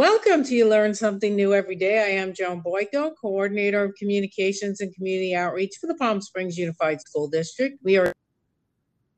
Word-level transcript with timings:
Welcome 0.00 0.44
to 0.44 0.54
You 0.54 0.66
Learn 0.66 0.94
Something 0.94 1.36
New 1.36 1.52
Every 1.52 1.76
Day. 1.76 1.98
I 1.98 2.22
am 2.22 2.32
Joan 2.32 2.62
Boyko, 2.62 3.12
Coordinator 3.20 3.84
of 3.84 3.94
Communications 3.96 4.80
and 4.80 4.94
Community 4.94 5.34
Outreach 5.34 5.74
for 5.78 5.88
the 5.88 5.94
Palm 5.94 6.22
Springs 6.22 6.56
Unified 6.56 7.02
School 7.02 7.28
District. 7.28 7.78
We 7.82 7.98
are 7.98 8.14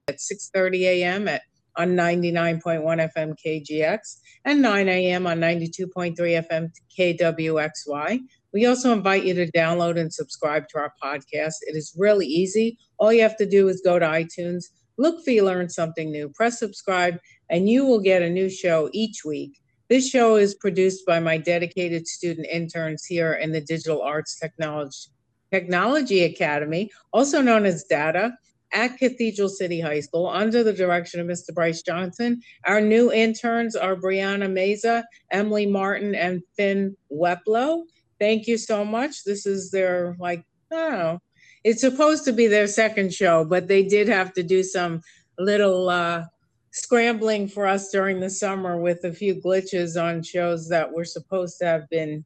at 0.09 0.16
6.30 0.16 0.80
a.m. 0.80 1.29
at 1.29 1.43
on 1.77 1.91
99.1 1.91 2.83
FM 2.83 3.37
KGX 3.47 3.98
and 4.45 4.61
9 4.61 4.89
a.m. 4.89 5.25
on 5.29 5.39
92.3 5.39 6.16
FM 6.16 6.69
KWXY. 6.98 8.19
We 8.53 8.67
also 8.67 8.92
invite 8.92 9.25
you 9.25 9.34
to 9.34 9.53
download 9.53 10.01
and 10.01 10.12
subscribe 10.12 10.67
to 10.70 10.78
our 10.78 10.92
podcast. 11.01 11.59
It 11.61 11.77
is 11.77 11.95
really 11.97 12.27
easy. 12.27 12.77
All 12.98 13.12
you 13.12 13.23
have 13.23 13.37
to 13.37 13.47
do 13.47 13.69
is 13.69 13.80
go 13.84 14.01
to 14.01 14.06
iTunes, 14.06 14.64
look 14.98 15.25
for 15.25 15.30
You 15.30 15.45
Learn 15.45 15.69
Something 15.69 16.11
New, 16.11 16.30
press 16.30 16.59
subscribe, 16.59 17.20
and 17.51 17.69
you 17.69 17.87
will 17.87 18.01
get 18.01 18.23
a 18.23 18.28
new 18.28 18.51
show 18.51 18.91
each 18.92 19.25
week. 19.25 19.62
This 19.92 20.09
show 20.09 20.37
is 20.37 20.55
produced 20.55 21.05
by 21.05 21.20
my 21.20 21.37
dedicated 21.37 22.09
student 22.09 22.46
interns 22.50 23.05
here 23.05 23.34
in 23.34 23.52
the 23.52 23.60
Digital 23.60 24.00
Arts 24.00 24.41
Technology, 24.41 25.10
Technology 25.50 26.24
Academy, 26.24 26.91
also 27.12 27.42
known 27.42 27.66
as 27.66 27.84
DATA, 27.84 28.33
at 28.73 28.97
Cathedral 28.97 29.50
City 29.50 29.83
High 29.83 30.00
School 30.00 30.28
under 30.28 30.64
the 30.64 30.73
direction 30.73 31.20
of 31.20 31.27
Mr. 31.27 31.55
Bryce 31.55 31.83
Johnson. 31.83 32.41
Our 32.64 32.80
new 32.80 33.12
interns 33.12 33.77
are 33.77 33.95
Brianna 33.95 34.50
Meza, 34.50 35.05
Emily 35.30 35.66
Martin, 35.66 36.14
and 36.14 36.41
Finn 36.56 36.97
Weplow. 37.11 37.84
Thank 38.19 38.47
you 38.47 38.56
so 38.56 38.86
much. 38.86 39.24
This 39.24 39.45
is 39.45 39.70
their, 39.70 40.17
like, 40.19 40.42
I 40.72 40.74
don't 40.74 40.92
know, 40.92 41.19
it's 41.64 41.83
supposed 41.83 42.24
to 42.24 42.33
be 42.33 42.47
their 42.47 42.67
second 42.67 43.12
show, 43.12 43.45
but 43.45 43.69
they 43.69 43.83
did 43.83 44.08
have 44.08 44.33
to 44.33 44.42
do 44.42 44.62
some 44.62 45.02
little 45.39 45.91
uh, 45.91 46.24
scrambling 46.73 47.47
for 47.47 47.67
us 47.67 47.91
during 47.91 48.19
the 48.19 48.31
summer 48.31 48.77
with 48.78 49.05
a 49.05 49.12
few 49.12 49.34
glitches 49.34 50.03
on 50.03 50.23
shows 50.23 50.69
that 50.69 50.91
were 50.91 51.05
supposed 51.05 51.59
to 51.59 51.67
have 51.67 51.89
been 51.91 52.25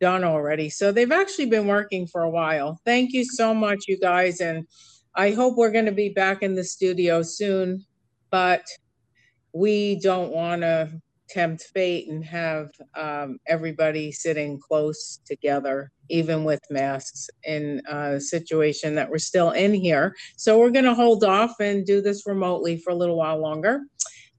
done 0.00 0.24
already. 0.24 0.68
So 0.68 0.92
they've 0.92 1.12
actually 1.12 1.46
been 1.46 1.66
working 1.66 2.06
for 2.06 2.22
a 2.22 2.30
while. 2.30 2.78
Thank 2.84 3.12
you 3.12 3.24
so 3.24 3.54
much, 3.54 3.84
you 3.88 3.98
guys. 3.98 4.40
And 4.40 4.66
I 5.14 5.30
hope 5.30 5.56
we're 5.56 5.70
going 5.70 5.86
to 5.86 5.92
be 5.92 6.08
back 6.08 6.42
in 6.42 6.54
the 6.54 6.64
studio 6.64 7.22
soon, 7.22 7.84
but 8.30 8.66
we 9.52 10.00
don't 10.00 10.32
want 10.32 10.62
to 10.62 10.90
tempt 11.28 11.64
fate 11.74 12.08
and 12.08 12.24
have 12.24 12.70
um, 12.96 13.38
everybody 13.46 14.12
sitting 14.12 14.58
close 14.58 15.20
together, 15.24 15.90
even 16.08 16.44
with 16.44 16.60
masks, 16.70 17.28
in 17.44 17.80
a 17.88 18.20
situation 18.20 18.94
that 18.94 19.10
we're 19.10 19.18
still 19.18 19.50
in 19.50 19.74
here. 19.74 20.14
So 20.36 20.58
we're 20.58 20.70
going 20.70 20.84
to 20.84 20.94
hold 20.94 21.24
off 21.24 21.54
and 21.60 21.86
do 21.86 22.00
this 22.00 22.26
remotely 22.26 22.76
for 22.78 22.90
a 22.90 22.94
little 22.94 23.16
while 23.16 23.38
longer. 23.38 23.80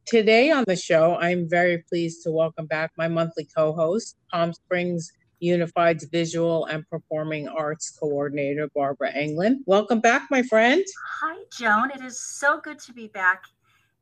Today 0.06 0.52
on 0.52 0.63
the 0.67 0.75
show, 0.75 1.16
I'm 1.16 1.50
very 1.50 1.83
pleased 1.89 2.23
to 2.23 2.31
welcome 2.31 2.67
back 2.67 2.91
my 2.97 3.08
monthly 3.08 3.47
co 3.56 3.73
host, 3.73 4.17
Palm 4.31 4.53
Springs 4.53 5.11
Unified's 5.39 6.06
Visual 6.06 6.66
and 6.66 6.88
Performing 6.89 7.47
Arts 7.47 7.91
Coordinator, 8.00 8.69
Barbara 8.75 9.11
Englund. 9.13 9.58
Welcome 9.66 10.00
back, 10.00 10.28
my 10.30 10.44
friend. 10.44 10.83
Hi, 11.22 11.44
Joan. 11.58 11.91
It 11.91 12.02
is 12.02 12.19
so 12.19 12.59
good 12.61 12.80
to 12.80 12.94
be 12.94 13.08
back 13.08 13.44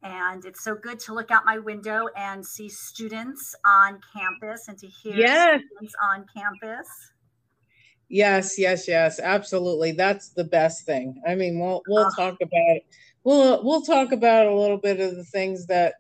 and 0.04 0.46
it's 0.46 0.64
so 0.64 0.76
good 0.76 1.00
to 1.00 1.14
look 1.14 1.32
out 1.32 1.46
my 1.46 1.58
window 1.58 2.08
and 2.16 2.46
see 2.46 2.70
students 2.70 3.56
on 3.66 4.00
campus 4.14 4.68
and 4.68 4.78
to 4.78 4.88
hear 4.88 5.16
yes. 5.16 5.62
students 5.66 5.96
on 6.12 6.26
campus. 6.36 6.88
Yes, 8.10 8.60
yes, 8.60 8.88
yes, 8.88 9.20
absolutely. 9.20 9.94
That's 9.94 10.30
the 10.30 10.44
best 10.44 10.86
thing. 10.86 11.22
I 11.28 11.36
mean, 11.36 11.60
we'll 11.60 11.82
we'll 11.88 12.06
oh. 12.06 12.16
talk 12.16 12.38
about 12.42 12.82
we'll 13.24 13.64
we'll 13.64 13.82
talk 13.82 14.12
about 14.12 14.46
a 14.46 14.54
little 14.54 14.78
bit 14.78 15.00
of 15.00 15.16
the 15.16 15.24
things 15.24 15.66
that 15.68 15.96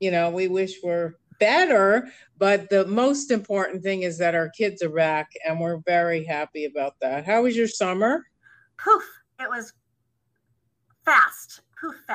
you 0.00 0.10
know 0.10 0.30
we 0.30 0.48
wish 0.48 0.82
were 0.82 1.16
better, 1.38 2.08
but 2.38 2.68
the 2.70 2.86
most 2.86 3.30
important 3.30 3.82
thing 3.82 4.02
is 4.02 4.18
that 4.18 4.34
our 4.34 4.50
kids 4.50 4.82
are 4.82 4.90
back 4.90 5.30
and 5.46 5.60
we're 5.60 5.78
very 5.78 6.24
happy 6.24 6.64
about 6.64 6.94
that. 7.00 7.24
How 7.24 7.42
was 7.42 7.56
your 7.56 7.68
summer? 7.68 8.24
Poof, 8.76 9.08
it 9.40 9.48
was 9.48 9.72
fast 11.04 11.62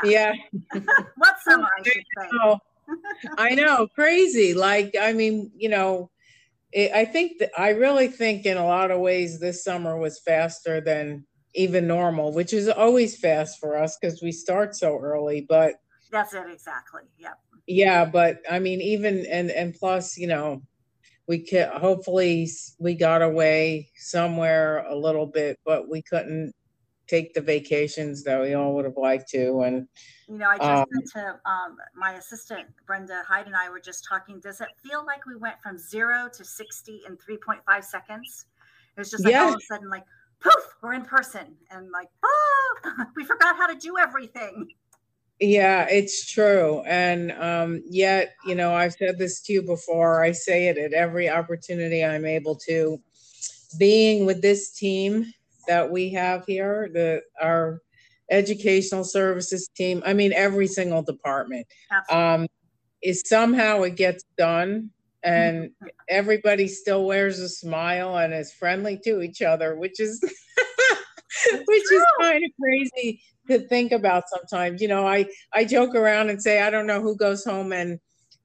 Yeah. 0.04 0.34
what 1.16 1.40
summer, 1.42 1.68
I 1.80 1.84
should 1.84 2.04
say. 2.18 2.28
Know. 2.34 2.60
I 3.38 3.56
know, 3.56 3.88
crazy. 3.88 4.54
Like, 4.54 4.96
I 5.00 5.14
mean, 5.14 5.52
you 5.56 5.70
know, 5.70 6.10
it, 6.72 6.92
I 6.92 7.06
think 7.06 7.40
that 7.40 7.52
I 7.58 7.70
really 7.70 8.08
think 8.08 8.46
in 8.46 8.58
a 8.58 8.66
lot 8.66 8.92
of 8.92 9.00
ways 9.00 9.40
this 9.40 9.64
summer 9.64 9.98
was 9.98 10.20
faster 10.20 10.82
than 10.82 11.26
even 11.56 11.88
normal, 11.88 12.32
which 12.34 12.54
is 12.54 12.70
always 12.70 13.18
fast 13.18 13.60
for 13.60 13.78
us 13.78 13.98
because 13.98 14.22
we 14.22 14.32
start 14.32 14.76
so 14.76 14.98
early. 15.00 15.46
But 15.48 15.76
that's 16.12 16.34
it 16.34 16.46
exactly. 16.52 17.04
Yep. 17.18 17.40
Yeah, 17.68 18.06
but 18.06 18.42
I 18.50 18.60
mean, 18.60 18.82
even 18.82 19.26
and 19.28 19.52
and 19.52 19.74
plus, 19.74 20.18
you 20.18 20.28
know, 20.28 20.62
we 21.28 21.40
could 21.40 21.68
hopefully 21.68 22.50
we 22.80 22.96
got 22.96 23.22
away 23.22 23.90
somewhere 23.96 24.80
a 24.88 24.96
little 24.96 25.28
bit, 25.28 25.60
but 25.66 25.88
we 25.88 26.02
couldn't 26.02 26.54
take 27.10 27.34
the 27.34 27.42
vacations 27.42 28.24
that 28.24 28.40
we 28.40 28.54
all 28.54 28.74
would 28.76 28.86
have 28.86 28.98
liked 28.98 29.30
to. 29.30 29.62
And 29.62 29.88
you 30.28 30.38
know, 30.38 30.50
I 30.50 30.58
just 30.58 30.70
um, 30.70 30.86
went 30.94 31.12
to 31.14 31.40
um, 31.50 31.78
my 31.96 32.14
assistant 32.14 32.68
Brenda 32.86 33.24
Hyde 33.28 33.48
and 33.48 33.56
I 33.56 33.70
were 33.70 33.80
just 33.80 34.06
talking. 34.08 34.40
Does 34.40 34.62
it 34.62 34.70
feel 34.84 35.06
like 35.06 35.26
we 35.26 35.36
went 35.36 35.56
from 35.62 35.78
zero 35.78 36.30
to 36.34 36.46
sixty 36.46 37.02
in 37.08 37.18
three 37.18 37.38
point 37.38 37.62
five 37.66 37.84
seconds? 37.84 38.46
It 38.96 39.00
was 39.00 39.12
just 39.12 39.26
like 39.26 39.36
all 39.36 39.50
of 39.50 39.56
a 39.56 39.62
sudden, 39.62 39.90
like 39.90 40.04
poof, 40.40 40.76
we're 40.82 40.94
in 40.94 41.04
person, 41.04 41.56
and 41.72 41.90
like 41.92 42.10
oh, 42.24 42.80
we 43.16 43.24
forgot 43.24 43.58
how 43.58 43.68
to 43.68 43.76
do 43.76 43.98
everything. 43.98 44.68
Yeah, 45.42 45.88
it's 45.90 46.30
true. 46.30 46.84
And 46.86 47.32
um, 47.32 47.82
yet, 47.90 48.34
you 48.46 48.56
know, 48.56 48.74
I've 48.74 48.92
said 48.94 49.18
this 49.18 49.40
to 49.44 49.54
you 49.54 49.62
before. 49.62 50.22
I 50.22 50.34
say 50.34 50.68
it 50.68 50.78
at 50.78 50.92
every 50.92 51.30
opportunity 51.30 52.04
I'm 52.04 52.26
able 52.26 52.56
to. 52.68 53.00
Being 53.78 54.26
with 54.26 54.42
this 54.42 54.72
team 54.72 55.32
that 55.70 55.90
we 55.90 56.10
have 56.10 56.46
here, 56.46 56.90
the 56.92 57.22
our 57.42 57.82
educational 58.30 59.04
services 59.04 59.70
team, 59.76 60.02
I 60.06 60.14
mean 60.14 60.34
every 60.34 60.68
single 60.68 61.04
department. 61.04 61.68
Um, 62.10 62.48
is 63.02 63.24
somehow 63.26 63.84
it 63.84 63.96
gets 63.96 64.26
done 64.38 64.90
and 65.24 65.72
everybody 66.10 66.68
still 66.68 67.06
wears 67.06 67.40
a 67.40 67.48
smile 67.48 68.18
and 68.18 68.34
is 68.34 68.52
friendly 68.52 69.00
to 69.06 69.22
each 69.22 69.42
other, 69.42 69.76
which 69.76 70.00
is 70.00 70.20
which 71.52 71.84
true. 71.88 71.98
is 71.98 72.06
kind 72.20 72.44
of 72.44 72.52
crazy 72.60 73.22
to 73.48 73.60
think 73.68 73.92
about 73.92 74.24
sometimes. 74.28 74.82
You 74.82 74.88
know, 74.88 75.08
I 75.08 75.28
I 75.54 75.66
joke 75.66 75.96
around 75.96 76.30
and 76.30 76.42
say 76.42 76.62
I 76.62 76.70
don't 76.70 76.88
know 76.88 77.02
who 77.02 77.16
goes 77.16 77.46
home 77.46 77.74
and 77.74 78.00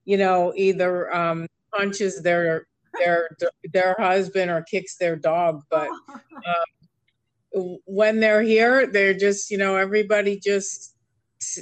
you 0.05 0.19
know 0.19 0.53
either 0.57 1.15
um, 1.15 1.47
punches 1.75 2.23
their 2.23 2.67
their 2.99 3.29
their 3.73 3.97
husband 3.99 4.51
or 4.51 4.63
kicks 4.63 4.97
their 4.97 5.17
dog, 5.17 5.63
but 5.71 5.89
um, 6.09 6.65
when 7.55 8.21
they're 8.21 8.43
here, 8.43 8.87
they're 8.87 9.15
just, 9.15 9.51
you 9.51 9.59
know, 9.59 9.77
everybody 9.77 10.39
just 10.39 10.95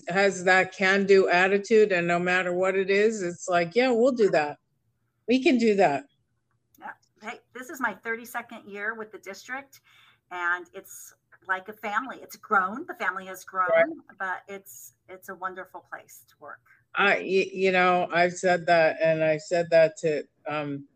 has 0.08 0.44
that 0.44 0.72
can 0.72 1.04
do 1.06 1.28
attitude. 1.28 1.92
And 1.92 2.06
no 2.06 2.18
matter 2.18 2.52
what 2.54 2.76
it 2.76 2.90
is, 2.90 3.22
it's 3.22 3.48
like, 3.48 3.74
yeah, 3.74 3.90
we'll 3.90 4.12
do 4.12 4.30
that. 4.30 4.58
We 5.28 5.42
can 5.42 5.58
do 5.58 5.76
that. 5.76 6.04
Yeah. 6.78 6.92
Hey, 7.22 7.40
this 7.54 7.68
is 7.68 7.80
my 7.80 7.94
32nd 8.04 8.70
year 8.70 8.94
with 8.94 9.12
the 9.12 9.18
district, 9.18 9.80
and 10.30 10.66
it's 10.74 11.14
like 11.46 11.68
a 11.68 11.72
family. 11.72 12.18
It's 12.22 12.36
grown. 12.36 12.86
The 12.86 12.94
family 12.94 13.26
has 13.26 13.44
grown, 13.44 13.68
right. 13.74 13.86
but 14.18 14.42
it's 14.48 14.94
it's 15.08 15.28
a 15.28 15.34
wonderful 15.34 15.84
place 15.90 16.24
to 16.28 16.34
work. 16.40 16.60
I, 16.94 17.18
you 17.18 17.72
know, 17.72 18.08
I've 18.12 18.34
said 18.34 18.66
that, 18.66 18.96
and 19.02 19.22
I 19.22 19.38
said 19.38 19.68
that 19.70 19.96
to 19.98 20.24
um, 20.46 20.86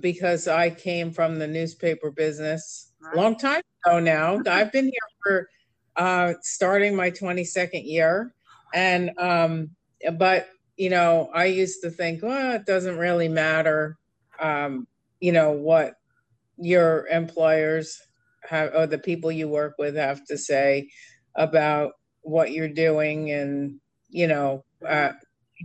because 0.00 0.48
I 0.48 0.70
came 0.70 1.10
from 1.12 1.38
the 1.38 1.46
newspaper 1.46 2.10
business 2.10 2.92
right. 3.00 3.16
long 3.16 3.36
time 3.36 3.62
ago 3.84 4.00
now. 4.00 4.40
I've 4.46 4.72
been 4.72 4.86
here 4.86 4.92
for 5.22 5.48
uh, 5.96 6.34
starting 6.42 6.96
my 6.96 7.10
22nd 7.10 7.84
year. 7.84 8.34
And, 8.74 9.10
um, 9.18 9.70
but, 10.18 10.48
you 10.76 10.90
know, 10.90 11.30
I 11.34 11.46
used 11.46 11.82
to 11.82 11.90
think, 11.90 12.22
well, 12.22 12.54
it 12.54 12.66
doesn't 12.66 12.98
really 12.98 13.28
matter, 13.28 13.98
um, 14.40 14.86
you 15.20 15.32
know, 15.32 15.52
what 15.52 15.94
your 16.56 17.06
employers 17.08 18.00
have 18.48 18.74
or 18.74 18.86
the 18.86 18.98
people 18.98 19.30
you 19.30 19.48
work 19.48 19.74
with 19.78 19.96
have 19.96 20.24
to 20.26 20.38
say 20.38 20.88
about 21.36 21.92
what 22.22 22.52
you're 22.52 22.68
doing 22.68 23.30
and, 23.30 23.78
you 24.08 24.26
know, 24.26 24.64
uh, 24.86 25.12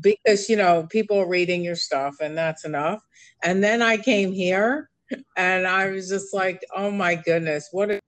because 0.02 0.50
you 0.50 0.56
know 0.56 0.86
people 0.90 1.18
are 1.18 1.28
reading 1.28 1.64
your 1.64 1.76
stuff 1.76 2.16
and 2.22 2.38
that's 2.38 2.66
enough 2.66 3.02
and 3.44 3.64
then 3.64 3.82
i 3.82 3.98
came 3.98 4.32
here 4.32 4.90
and 5.38 5.66
i 5.66 5.90
was 5.90 6.10
just 6.10 6.34
like 6.34 6.64
oh 6.76 6.92
my 6.92 7.16
goodness 7.16 7.70
what 7.72 7.90
a 7.90 8.00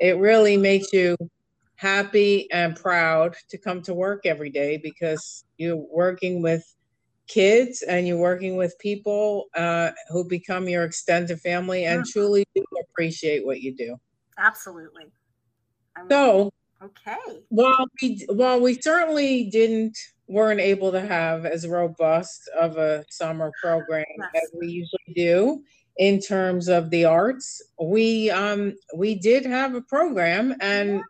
it 0.00 0.16
really 0.18 0.56
makes 0.56 0.92
you 0.92 1.16
happy 1.76 2.50
and 2.50 2.76
proud 2.76 3.34
to 3.48 3.56
come 3.56 3.80
to 3.82 3.94
work 3.94 4.26
every 4.26 4.50
day 4.50 4.76
because 4.76 5.44
you're 5.58 5.76
working 5.76 6.42
with 6.42 6.64
kids 7.26 7.82
and 7.82 8.08
you're 8.08 8.18
working 8.18 8.56
with 8.56 8.76
people 8.78 9.46
uh, 9.54 9.90
who 10.08 10.24
become 10.24 10.68
your 10.68 10.84
extended 10.84 11.40
family 11.40 11.84
and 11.84 12.02
mm-hmm. 12.02 12.18
truly 12.18 12.44
do 12.54 12.64
appreciate 12.90 13.46
what 13.46 13.60
you 13.60 13.74
do 13.74 13.96
absolutely 14.38 15.04
I'm 15.96 16.10
so 16.10 16.52
okay 16.82 17.42
while 17.50 17.86
we 18.02 18.26
while 18.30 18.60
we 18.60 18.80
certainly 18.80 19.48
didn't 19.50 19.96
weren't 20.26 20.60
able 20.60 20.90
to 20.92 21.00
have 21.00 21.44
as 21.44 21.66
robust 21.66 22.48
of 22.58 22.76
a 22.78 23.04
summer 23.10 23.52
program 23.62 24.04
yes. 24.18 24.42
as 24.42 24.50
we 24.58 24.68
usually 24.68 25.14
do 25.14 25.62
in 25.98 26.20
terms 26.20 26.68
of 26.68 26.90
the 26.90 27.04
arts. 27.04 27.62
We 27.80 28.30
um, 28.30 28.74
we 28.96 29.14
did 29.14 29.44
have 29.46 29.74
a 29.74 29.82
program, 29.82 30.54
and 30.60 31.02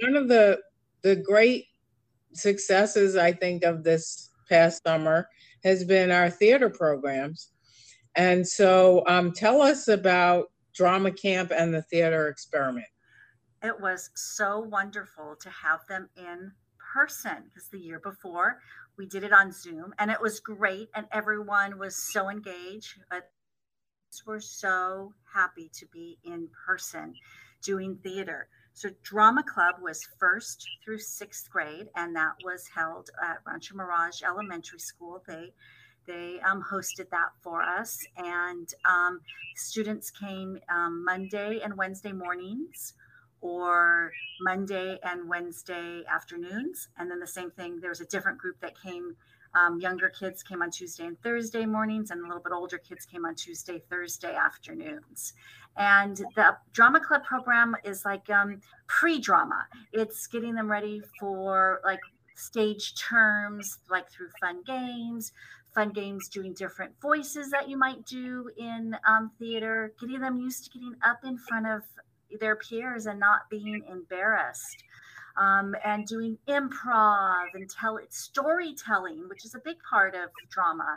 one 0.00 0.16
of 0.16 0.28
the 0.28 0.60
the 1.02 1.16
great 1.16 1.66
successes 2.32 3.16
I 3.16 3.32
think 3.32 3.64
of 3.64 3.84
this 3.84 4.30
past 4.48 4.82
summer 4.84 5.28
has 5.62 5.84
been 5.84 6.10
our 6.10 6.30
theater 6.30 6.68
programs. 6.68 7.50
And 8.16 8.46
so, 8.46 9.02
um, 9.06 9.32
tell 9.32 9.60
us 9.60 9.88
about 9.88 10.46
Drama 10.74 11.10
Camp 11.10 11.52
and 11.54 11.74
the 11.74 11.82
Theater 11.82 12.28
Experiment. 12.28 12.86
It 13.62 13.80
was 13.80 14.10
so 14.14 14.60
wonderful 14.60 15.36
to 15.40 15.50
have 15.50 15.80
them 15.88 16.08
in 16.16 16.52
person 16.94 17.44
because 17.44 17.68
the 17.70 17.78
year 17.78 17.98
before 17.98 18.60
we 18.96 19.06
did 19.06 19.24
it 19.24 19.32
on 19.32 19.50
Zoom 19.50 19.92
and 19.98 20.10
it 20.10 20.20
was 20.20 20.38
great 20.38 20.88
and 20.94 21.06
everyone 21.12 21.78
was 21.78 21.96
so 21.96 22.28
engaged. 22.28 22.94
But 23.10 23.30
we're 24.26 24.40
so 24.40 25.12
happy 25.32 25.70
to 25.74 25.86
be 25.86 26.18
in 26.24 26.48
person 26.66 27.14
doing 27.62 27.96
theater. 28.02 28.48
So 28.72 28.88
Drama 29.02 29.44
Club 29.44 29.76
was 29.80 30.06
first 30.18 30.66
through 30.84 30.98
sixth 30.98 31.48
grade, 31.50 31.88
and 31.94 32.14
that 32.16 32.34
was 32.44 32.68
held 32.74 33.10
at 33.22 33.38
Rancho 33.46 33.76
Mirage 33.76 34.22
Elementary 34.22 34.80
School. 34.80 35.22
They 35.26 35.52
they 36.06 36.38
um, 36.40 36.62
hosted 36.62 37.08
that 37.10 37.30
for 37.40 37.62
us, 37.62 37.98
and 38.18 38.68
um, 38.84 39.20
students 39.56 40.10
came 40.10 40.58
um, 40.68 41.04
Monday 41.04 41.60
and 41.64 41.76
Wednesday 41.76 42.12
mornings 42.12 42.92
or 43.40 44.12
Monday 44.42 44.98
and 45.02 45.28
Wednesday 45.28 46.02
afternoons. 46.08 46.88
And 46.98 47.10
then 47.10 47.20
the 47.20 47.26
same 47.26 47.50
thing, 47.50 47.80
there 47.80 47.90
was 47.90 48.00
a 48.00 48.06
different 48.06 48.38
group 48.38 48.60
that 48.60 48.74
came. 48.80 49.16
Um, 49.54 49.80
younger 49.80 50.08
kids 50.08 50.42
came 50.42 50.62
on 50.62 50.70
Tuesday 50.70 51.06
and 51.06 51.20
Thursday 51.22 51.66
mornings, 51.66 52.10
and 52.10 52.20
a 52.20 52.26
little 52.26 52.42
bit 52.42 52.52
older 52.52 52.78
kids 52.78 53.06
came 53.06 53.24
on 53.24 53.34
Tuesday, 53.34 53.82
Thursday 53.90 54.34
afternoons. 54.34 55.32
And 55.76 56.16
the 56.36 56.56
drama 56.72 57.00
club 57.00 57.24
program 57.24 57.76
is 57.84 58.04
like 58.04 58.28
um, 58.30 58.60
pre-drama. 58.86 59.66
It's 59.92 60.26
getting 60.26 60.54
them 60.54 60.70
ready 60.70 61.02
for 61.18 61.80
like 61.84 62.00
stage 62.36 62.94
terms, 62.96 63.78
like 63.90 64.08
through 64.10 64.28
fun 64.40 64.62
games, 64.66 65.32
fun 65.74 65.90
games 65.90 66.28
doing 66.28 66.54
different 66.54 66.94
voices 67.00 67.50
that 67.50 67.68
you 67.68 67.76
might 67.76 68.04
do 68.06 68.50
in 68.56 68.96
um, 69.06 69.30
theater, 69.38 69.92
getting 70.00 70.20
them 70.20 70.36
used 70.36 70.64
to 70.64 70.70
getting 70.70 70.94
up 71.04 71.20
in 71.24 71.36
front 71.36 71.66
of 71.66 71.82
their 72.40 72.56
peers 72.56 73.06
and 73.06 73.18
not 73.18 73.50
being 73.50 73.82
embarrassed. 73.90 74.84
Um, 75.36 75.74
and 75.84 76.06
doing 76.06 76.38
improv 76.46 77.46
and 77.54 77.68
tell 77.68 77.98
storytelling, 78.10 79.28
which 79.28 79.44
is 79.44 79.56
a 79.56 79.60
big 79.64 79.76
part 79.88 80.14
of 80.14 80.30
drama. 80.48 80.96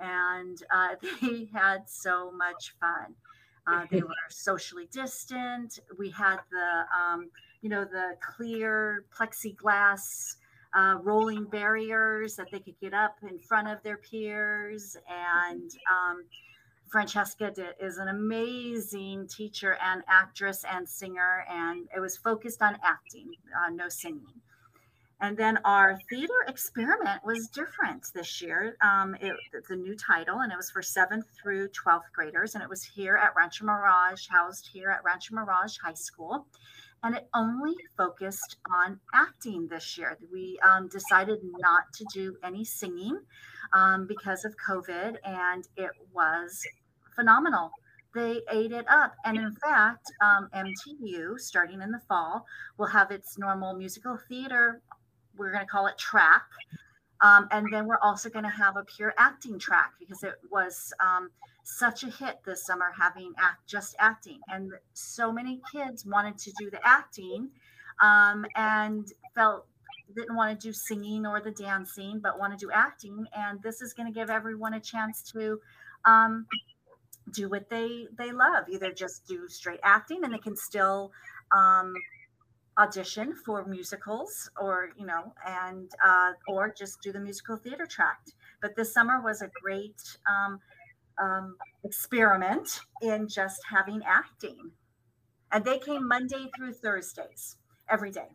And 0.00 0.60
uh, 0.74 0.96
they 1.22 1.48
had 1.52 1.88
so 1.88 2.32
much 2.32 2.74
fun. 2.80 3.14
Uh, 3.66 3.86
they 3.90 4.00
were 4.02 4.14
socially 4.28 4.88
distant. 4.92 5.78
We 5.98 6.10
had 6.10 6.38
the, 6.50 6.84
um, 6.96 7.30
you 7.62 7.68
know, 7.68 7.84
the 7.84 8.16
clear 8.20 9.04
plexiglass 9.16 10.36
uh, 10.76 10.98
rolling 11.02 11.44
barriers 11.44 12.36
that 12.36 12.50
they 12.50 12.60
could 12.60 12.78
get 12.80 12.92
up 12.92 13.16
in 13.28 13.38
front 13.38 13.68
of 13.68 13.82
their 13.82 13.96
peers 13.96 14.96
and 15.08 15.70
um, 15.90 16.24
Francesca 16.88 17.52
is 17.80 17.98
an 17.98 18.08
amazing 18.08 19.28
teacher 19.28 19.76
and 19.82 20.02
actress 20.08 20.64
and 20.70 20.88
singer, 20.88 21.44
and 21.50 21.88
it 21.94 22.00
was 22.00 22.16
focused 22.16 22.62
on 22.62 22.76
acting, 22.82 23.32
uh, 23.56 23.70
no 23.70 23.88
singing. 23.88 24.40
And 25.20 25.36
then 25.36 25.58
our 25.64 25.98
theater 26.10 26.44
experiment 26.46 27.24
was 27.24 27.48
different 27.48 28.06
this 28.14 28.42
year. 28.42 28.76
Um, 28.82 29.14
it, 29.14 29.34
it's 29.54 29.70
a 29.70 29.76
new 29.76 29.96
title, 29.96 30.40
and 30.40 30.52
it 30.52 30.56
was 30.56 30.70
for 30.70 30.82
seventh 30.82 31.24
through 31.42 31.68
12th 31.68 32.12
graders, 32.14 32.54
and 32.54 32.62
it 32.62 32.68
was 32.68 32.82
here 32.82 33.16
at 33.16 33.34
Rancho 33.34 33.64
Mirage, 33.64 34.26
housed 34.28 34.68
here 34.72 34.90
at 34.90 35.02
Rancho 35.04 35.34
Mirage 35.34 35.78
High 35.82 35.94
School. 35.94 36.46
And 37.02 37.16
it 37.16 37.28
only 37.34 37.74
focused 37.96 38.56
on 38.70 39.00
acting 39.14 39.68
this 39.68 39.96
year. 39.96 40.18
We 40.32 40.58
um, 40.66 40.88
decided 40.88 41.38
not 41.42 41.84
to 41.94 42.06
do 42.12 42.36
any 42.42 42.64
singing 42.64 43.18
um, 43.72 44.06
because 44.06 44.44
of 44.44 44.54
COVID, 44.56 45.16
and 45.24 45.66
it 45.76 45.90
was 46.12 46.66
phenomenal. 47.14 47.70
They 48.14 48.40
ate 48.50 48.72
it 48.72 48.86
up. 48.88 49.14
And 49.24 49.36
in 49.36 49.54
fact, 49.56 50.10
um, 50.22 50.48
MTU, 50.54 51.38
starting 51.38 51.82
in 51.82 51.90
the 51.90 52.00
fall, 52.08 52.46
will 52.78 52.86
have 52.86 53.10
its 53.10 53.36
normal 53.36 53.74
musical 53.74 54.18
theater, 54.28 54.80
we're 55.36 55.52
going 55.52 55.64
to 55.64 55.70
call 55.70 55.86
it 55.86 55.98
track. 55.98 56.44
Um, 57.20 57.48
and 57.50 57.66
then 57.72 57.86
we're 57.86 58.00
also 58.02 58.28
going 58.28 58.44
to 58.44 58.50
have 58.50 58.76
a 58.76 58.84
pure 58.84 59.14
acting 59.18 59.58
track 59.58 59.92
because 59.98 60.22
it 60.22 60.34
was 60.50 60.92
um, 61.00 61.30
such 61.62 62.04
a 62.04 62.10
hit 62.10 62.40
this 62.44 62.64
summer 62.64 62.92
having 62.98 63.32
act 63.38 63.66
just 63.66 63.96
acting 63.98 64.38
and 64.48 64.70
so 64.92 65.32
many 65.32 65.60
kids 65.72 66.04
wanted 66.06 66.36
to 66.38 66.52
do 66.58 66.70
the 66.70 66.78
acting 66.86 67.48
um, 68.02 68.44
and 68.54 69.12
felt 69.34 69.66
didn't 70.14 70.36
want 70.36 70.58
to 70.58 70.66
do 70.66 70.72
singing 70.72 71.26
or 71.26 71.40
the 71.40 71.50
dancing, 71.50 72.20
but 72.20 72.38
want 72.38 72.58
to 72.58 72.66
do 72.66 72.70
acting. 72.72 73.26
And 73.34 73.62
this 73.62 73.80
is 73.80 73.92
going 73.92 74.12
to 74.12 74.18
give 74.18 74.30
everyone 74.30 74.74
a 74.74 74.80
chance 74.80 75.22
to 75.32 75.60
um, 76.04 76.46
do 77.32 77.48
what 77.48 77.68
they 77.68 78.06
they 78.16 78.32
love. 78.32 78.64
Either 78.68 78.92
just 78.92 79.26
do 79.26 79.48
straight 79.48 79.80
acting, 79.82 80.24
and 80.24 80.32
they 80.32 80.38
can 80.38 80.56
still 80.56 81.12
um, 81.56 81.94
audition 82.78 83.34
for 83.34 83.64
musicals, 83.64 84.50
or 84.60 84.90
you 84.96 85.06
know, 85.06 85.32
and 85.46 85.90
uh, 86.04 86.32
or 86.48 86.72
just 86.76 87.02
do 87.02 87.12
the 87.12 87.20
musical 87.20 87.56
theater 87.56 87.86
track. 87.86 88.20
But 88.62 88.76
this 88.76 88.92
summer 88.92 89.20
was 89.20 89.42
a 89.42 89.50
great 89.62 90.00
um, 90.28 90.60
um, 91.18 91.56
experiment 91.84 92.80
in 93.02 93.28
just 93.28 93.60
having 93.68 94.02
acting, 94.06 94.70
and 95.52 95.64
they 95.64 95.78
came 95.78 96.06
Monday 96.06 96.48
through 96.56 96.74
Thursdays 96.74 97.56
every 97.88 98.10
day. 98.10 98.28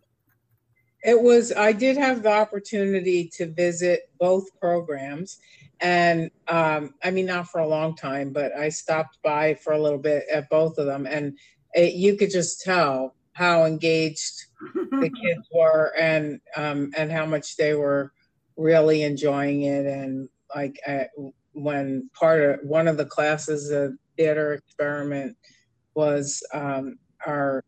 It 1.03 1.19
was, 1.19 1.51
I 1.51 1.71
did 1.71 1.97
have 1.97 2.23
the 2.23 2.31
opportunity 2.31 3.29
to 3.35 3.47
visit 3.47 4.09
both 4.19 4.45
programs. 4.59 5.39
And 5.79 6.29
um, 6.47 6.93
I 7.03 7.09
mean, 7.09 7.25
not 7.25 7.47
for 7.47 7.59
a 7.59 7.67
long 7.67 7.95
time, 7.95 8.31
but 8.31 8.55
I 8.55 8.69
stopped 8.69 9.17
by 9.23 9.55
for 9.55 9.73
a 9.73 9.81
little 9.81 9.97
bit 9.97 10.25
at 10.31 10.49
both 10.49 10.77
of 10.77 10.85
them. 10.85 11.07
And 11.07 11.37
it, 11.73 11.95
you 11.95 12.15
could 12.17 12.29
just 12.29 12.61
tell 12.61 13.15
how 13.33 13.65
engaged 13.65 14.45
the 14.75 15.09
kids 15.23 15.47
were 15.53 15.93
and 15.97 16.39
um, 16.55 16.91
and 16.95 17.11
how 17.11 17.25
much 17.25 17.55
they 17.55 17.73
were 17.73 18.11
really 18.57 19.01
enjoying 19.03 19.63
it. 19.63 19.85
And 19.87 20.29
like 20.55 20.79
when 21.53 22.09
part 22.13 22.41
of 22.41 22.59
one 22.63 22.87
of 22.87 22.97
the 22.97 23.05
classes, 23.05 23.69
the 23.69 23.97
theater 24.17 24.53
experiment, 24.53 25.35
was 25.95 26.43
um, 26.53 26.97
our 27.25 27.63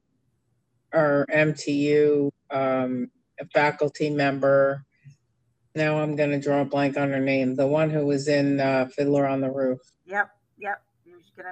our 0.94 1.26
MTU 1.34 2.30
um, 2.52 3.10
faculty 3.54 4.10
member. 4.10 4.84
Now 5.76 6.00
I'm 6.00 6.16
going 6.16 6.32
to 6.32 6.40
draw 6.40 6.62
a 6.62 6.66
blank 6.66 6.98
on 6.98 7.10
her 7.10 7.20
name. 7.20 7.56
The 7.56 7.68
one 7.68 7.90
who 7.90 8.06
was 8.06 8.28
in 8.28 8.60
uh, 8.60 8.88
Fiddler 8.96 9.28
on 9.28 9.42
the 9.42 9.52
Roof. 9.52 9.80
Yep, 10.06 10.30
yep. 10.58 10.82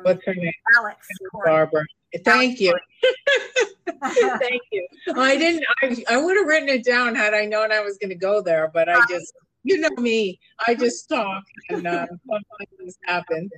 What's 0.03 0.25
her 0.25 0.35
name? 0.35 0.51
Alex. 0.77 1.07
Barbara. 1.43 1.83
Thank 2.23 2.59
you. 2.59 2.77
Thank 4.03 4.61
you. 4.71 4.87
I 5.15 5.37
didn't. 5.37 5.63
I, 5.81 6.03
I 6.09 6.17
would 6.17 6.37
have 6.37 6.45
written 6.45 6.69
it 6.69 6.83
down 6.83 7.15
had 7.15 7.33
I 7.33 7.45
known 7.45 7.71
I 7.71 7.81
was 7.81 7.97
going 7.97 8.09
to 8.09 8.15
go 8.15 8.41
there, 8.41 8.69
but 8.73 8.89
I 8.89 8.99
just, 9.09 9.33
you 9.63 9.79
know 9.79 9.89
me, 9.97 10.39
I 10.67 10.75
just 10.75 11.07
talk 11.09 11.43
and 11.69 11.87
uh, 11.87 12.05
sometimes 12.07 12.69
things 12.77 12.97
happen. 13.05 13.49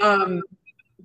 Um, 0.00 0.42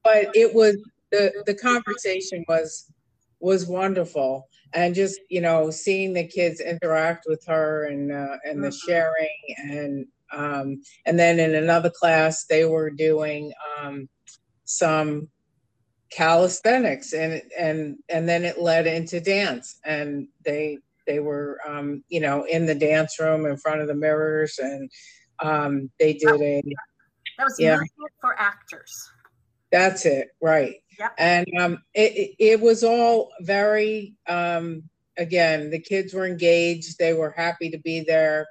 but 0.03 0.35
it 0.35 0.53
was 0.53 0.77
the 1.11 1.43
the 1.45 1.53
conversation 1.53 2.43
was 2.47 2.91
was 3.39 3.67
wonderful 3.67 4.47
and 4.77 4.93
just 4.93 5.19
you 5.27 5.41
know 5.41 5.71
seeing 5.71 6.13
the 6.13 6.27
kids 6.27 6.61
interact 6.61 7.25
with 7.27 7.43
her 7.47 7.85
and 7.85 8.11
uh, 8.11 8.37
and 8.45 8.63
the 8.63 8.69
mm-hmm. 8.69 8.89
sharing 8.89 9.37
and 9.57 10.05
um, 10.31 10.81
and 11.05 11.17
then 11.17 11.39
in 11.39 11.55
another 11.55 11.89
class 11.89 12.45
they 12.45 12.63
were 12.63 12.91
doing 12.91 13.51
um, 13.79 14.07
some 14.65 15.27
calisthenics 16.11 17.11
and 17.11 17.41
and 17.57 17.97
and 18.07 18.29
then 18.29 18.45
it 18.45 18.61
led 18.61 18.85
into 18.85 19.19
dance 19.19 19.79
and 19.83 20.27
they 20.45 20.77
they 21.07 21.19
were 21.19 21.59
um, 21.67 22.03
you 22.07 22.19
know 22.19 22.45
in 22.45 22.67
the 22.67 22.75
dance 22.75 23.19
room 23.19 23.47
in 23.47 23.57
front 23.57 23.81
of 23.81 23.87
the 23.87 23.95
mirrors 23.95 24.59
and 24.59 24.91
um, 25.41 25.89
they 25.99 26.13
did 26.13 26.39
a 26.39 26.61
that 27.39 27.45
was 27.45 27.55
yeah. 27.59 27.77
for 28.19 28.39
actors. 28.39 28.91
That's 29.71 30.05
it 30.05 30.29
right 30.41 30.75
Yep. 30.99 31.13
And 31.17 31.47
um, 31.59 31.83
it, 31.93 32.35
it 32.39 32.59
was 32.59 32.83
all 32.83 33.31
very, 33.41 34.15
um, 34.27 34.83
again, 35.17 35.69
the 35.69 35.79
kids 35.79 36.13
were 36.13 36.25
engaged. 36.25 36.97
They 36.97 37.13
were 37.13 37.31
happy 37.31 37.69
to 37.69 37.77
be 37.77 38.01
there. 38.01 38.47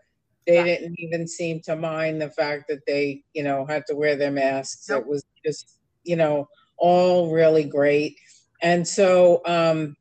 They 0.46 0.56
yeah. 0.56 0.64
didn't 0.64 0.94
even 0.98 1.26
seem 1.26 1.60
to 1.62 1.74
mind 1.74 2.22
the 2.22 2.30
fact 2.30 2.68
that 2.68 2.86
they, 2.86 3.24
you 3.34 3.42
know, 3.42 3.66
had 3.66 3.84
to 3.86 3.96
wear 3.96 4.14
their 4.14 4.30
masks. 4.30 4.88
Nope. 4.88 5.02
It 5.02 5.08
was 5.08 5.24
just, 5.44 5.78
you 6.04 6.16
know, 6.16 6.48
all 6.76 7.32
really 7.32 7.64
great. 7.64 8.16
And 8.62 8.86
so 8.86 9.42
um, 9.44 9.96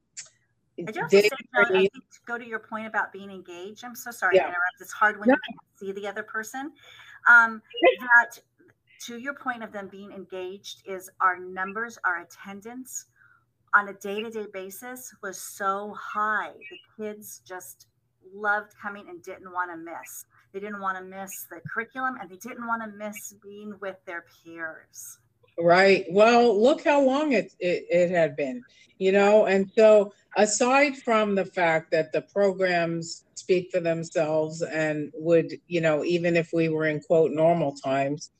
I 0.77 0.91
do 0.91 0.99
have 0.99 1.09
to 1.09 1.21
say, 1.21 1.29
Joan, 1.55 1.77
I 1.77 1.79
think 1.79 1.93
to 1.93 2.19
go 2.27 2.37
to 2.37 2.45
your 2.45 2.59
point 2.59 2.85
about 2.85 3.11
being 3.11 3.31
engaged, 3.31 3.83
I'm 3.83 3.95
so 3.95 4.11
sorry 4.11 4.35
Yeah. 4.35 4.43
to 4.43 4.47
interrupt. 4.49 4.81
It's 4.81 4.91
hard 4.91 5.19
when 5.19 5.29
No. 5.29 5.33
you 5.33 5.39
can't 5.47 5.95
see 5.95 5.99
the 5.99 6.07
other 6.07 6.23
person. 6.23 6.71
Um, 7.27 7.61
that 7.99 8.39
to 9.01 9.17
your 9.17 9.33
point 9.33 9.63
of 9.63 9.71
them 9.71 9.87
being 9.87 10.11
engaged 10.11 10.83
is 10.85 11.09
our 11.21 11.39
numbers, 11.39 11.97
our 12.03 12.21
attendance 12.21 13.05
on 13.73 13.89
a 13.89 13.93
day-to-day 13.93 14.45
basis 14.53 15.13
was 15.21 15.37
so 15.37 15.93
high. 15.99 16.51
The 16.69 17.03
kids 17.03 17.41
just 17.45 17.87
loved 18.33 18.73
coming 18.81 19.07
and 19.09 19.21
didn't 19.21 19.51
want 19.51 19.71
to 19.71 19.77
miss. 19.77 20.25
They 20.53 20.59
didn't 20.59 20.79
want 20.79 20.97
to 20.97 21.03
miss 21.03 21.45
the 21.51 21.59
curriculum 21.69 22.15
and 22.19 22.29
they 22.29 22.37
didn't 22.37 22.65
want 22.65 22.81
to 22.83 22.97
miss 22.97 23.33
being 23.43 23.73
with 23.81 23.97
their 24.05 24.25
peers. 24.43 25.19
Right. 25.59 26.05
Well, 26.09 26.61
look 26.61 26.83
how 26.83 27.01
long 27.01 27.33
it, 27.33 27.53
it, 27.59 27.85
it 27.89 28.11
had 28.11 28.35
been, 28.35 28.63
you 28.97 29.11
know, 29.11 29.45
and 29.45 29.69
so 29.75 30.13
aside 30.37 30.97
from 30.97 31.35
the 31.35 31.45
fact 31.45 31.91
that 31.91 32.11
the 32.11 32.21
programs 32.21 33.23
speak 33.35 33.71
for 33.71 33.79
themselves 33.79 34.61
and 34.61 35.11
would, 35.15 35.53
you 35.67 35.81
know, 35.81 36.03
even 36.03 36.35
if 36.35 36.51
we 36.53 36.69
were 36.69 36.87
in 36.87 36.99
quote 36.99 37.31
normal 37.31 37.73
times, 37.73 38.31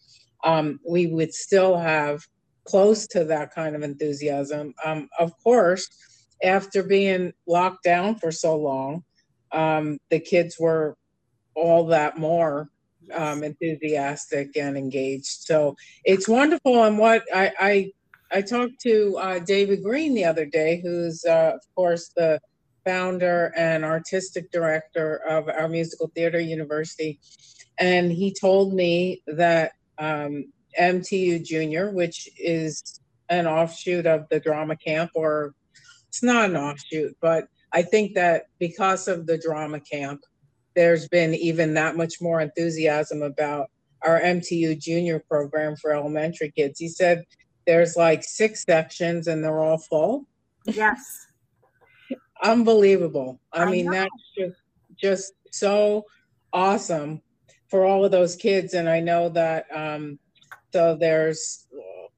um, 0.45 0.79
we 0.87 1.07
would 1.07 1.33
still 1.33 1.77
have 1.77 2.25
close 2.63 3.07
to 3.07 3.25
that 3.25 3.53
kind 3.53 3.75
of 3.75 3.83
enthusiasm. 3.83 4.73
Um, 4.83 5.09
of 5.19 5.31
course, 5.43 5.89
after 6.43 6.83
being 6.83 7.33
locked 7.47 7.83
down 7.83 8.15
for 8.15 8.31
so 8.31 8.55
long, 8.55 9.03
um, 9.51 9.99
the 10.09 10.19
kids 10.19 10.57
were 10.59 10.95
all 11.55 11.87
that 11.87 12.17
more 12.17 12.69
um, 13.13 13.43
enthusiastic 13.43 14.57
and 14.57 14.77
engaged. 14.77 15.25
So 15.25 15.75
it's 16.03 16.27
wonderful. 16.27 16.83
And 16.83 16.97
what 16.97 17.23
I 17.33 17.51
I, 17.59 17.91
I 18.31 18.41
talked 18.41 18.79
to 18.81 19.17
uh, 19.17 19.39
David 19.39 19.83
Green 19.83 20.13
the 20.13 20.25
other 20.25 20.45
day, 20.45 20.81
who's 20.81 21.23
uh, 21.25 21.53
of 21.55 21.61
course 21.75 22.11
the 22.15 22.39
founder 22.83 23.51
and 23.55 23.83
artistic 23.83 24.51
director 24.51 25.17
of 25.27 25.47
our 25.47 25.67
musical 25.67 26.11
theater 26.13 26.39
university, 26.39 27.19
and 27.79 28.11
he 28.11 28.33
told 28.33 28.73
me 28.73 29.21
that 29.27 29.73
um, 29.97 30.45
MTU 30.79 31.43
Junior, 31.43 31.91
which 31.91 32.29
is 32.37 32.99
an 33.29 33.47
offshoot 33.47 34.05
of 34.05 34.27
the 34.29 34.39
drama 34.39 34.75
camp, 34.75 35.11
or 35.15 35.53
it's 36.07 36.23
not 36.23 36.49
an 36.49 36.57
offshoot, 36.57 37.15
but 37.21 37.47
I 37.71 37.81
think 37.81 38.15
that 38.15 38.47
because 38.59 39.07
of 39.07 39.25
the 39.25 39.37
drama 39.37 39.79
camp, 39.79 40.21
there's 40.75 41.07
been 41.07 41.33
even 41.35 41.73
that 41.73 41.97
much 41.97 42.21
more 42.21 42.41
enthusiasm 42.41 43.21
about 43.21 43.69
our 44.01 44.19
MTU 44.21 44.79
junior 44.79 45.19
program 45.19 45.75
for 45.75 45.91
elementary 45.91 46.51
kids. 46.51 46.79
He 46.79 46.87
said 46.87 47.23
there's 47.65 47.95
like 47.95 48.23
six 48.23 48.63
sections 48.63 49.27
and 49.27 49.43
they're 49.43 49.59
all 49.59 49.77
full. 49.77 50.25
Yes. 50.65 51.27
Unbelievable. 52.43 53.39
I, 53.51 53.63
I 53.63 53.71
mean, 53.71 53.85
know. 53.85 53.91
that's 53.91 54.09
just, 54.37 54.61
just 54.97 55.33
so 55.51 56.05
awesome 56.53 57.21
for 57.75 57.83
all 57.83 58.05
of 58.05 58.11
those 58.11 58.37
kids. 58.37 58.73
And 58.73 58.87
I 58.87 59.01
know 59.01 59.27
that, 59.29 59.65
um, 59.75 60.17
so 60.71 60.95
there's 60.95 61.67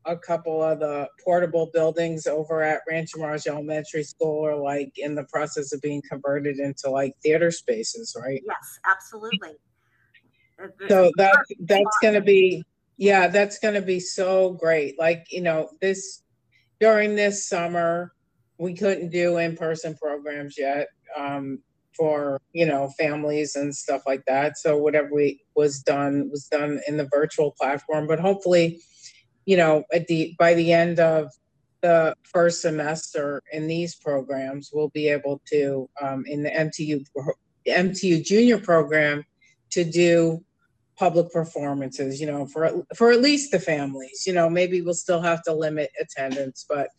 a 0.05 0.15
couple 0.15 0.61
of 0.61 0.79
the 0.79 1.07
portable 1.23 1.71
buildings 1.73 2.27
over 2.27 2.61
at 2.61 2.81
Rancho 2.87 3.17
Mirage 3.17 3.47
Elementary 3.47 4.03
School 4.03 4.45
are 4.45 4.55
like 4.55 4.91
in 4.97 5.15
the 5.15 5.23
process 5.23 5.73
of 5.73 5.81
being 5.81 6.03
converted 6.07 6.59
into 6.59 6.91
like 6.91 7.15
theater 7.23 7.49
spaces, 7.49 8.15
right? 8.19 8.43
Yes, 8.45 8.79
absolutely. 8.85 9.55
So 10.87 11.11
that 11.17 11.35
that's 11.61 11.97
gonna 12.03 12.21
be, 12.21 12.63
yeah, 12.97 13.27
that's 13.27 13.57
gonna 13.57 13.81
be 13.81 13.99
so 13.99 14.53
great. 14.53 14.99
Like, 14.99 15.25
you 15.31 15.41
know, 15.41 15.69
this 15.81 16.21
during 16.79 17.15
this 17.15 17.47
summer, 17.47 18.13
we 18.59 18.75
couldn't 18.75 19.09
do 19.09 19.37
in-person 19.37 19.95
programs 19.95 20.55
yet 20.57 20.87
um 21.17 21.59
for, 21.97 22.39
you 22.53 22.65
know, 22.65 22.89
families 22.97 23.55
and 23.55 23.75
stuff 23.75 24.03
like 24.05 24.23
that. 24.25 24.57
So 24.57 24.77
whatever 24.77 25.09
we 25.13 25.41
was 25.55 25.81
done 25.81 26.29
was 26.31 26.45
done 26.45 26.79
in 26.87 26.97
the 26.97 27.09
virtual 27.11 27.51
platform, 27.51 28.07
but 28.07 28.19
hopefully, 28.19 28.79
you 29.45 29.57
know, 29.57 29.83
at 29.93 30.07
the 30.07 30.35
by 30.37 30.53
the 30.53 30.71
end 30.73 30.99
of 30.99 31.31
the 31.81 32.15
first 32.23 32.61
semester 32.61 33.41
in 33.51 33.67
these 33.67 33.95
programs, 33.95 34.71
we'll 34.73 34.89
be 34.89 35.07
able 35.07 35.41
to 35.47 35.89
um 36.01 36.23
in 36.27 36.43
the 36.43 36.49
MTU 36.49 37.03
MTU 37.67 38.23
junior 38.23 38.57
program 38.57 39.23
to 39.71 39.83
do 39.83 40.43
public 40.97 41.31
performances, 41.31 42.19
you 42.19 42.27
know, 42.27 42.45
for 42.47 42.83
for 42.95 43.11
at 43.11 43.21
least 43.21 43.51
the 43.51 43.59
families. 43.59 44.23
You 44.25 44.33
know, 44.33 44.49
maybe 44.49 44.81
we'll 44.81 44.93
still 44.93 45.21
have 45.21 45.43
to 45.43 45.53
limit 45.53 45.91
attendance, 45.99 46.65
but 46.67 46.89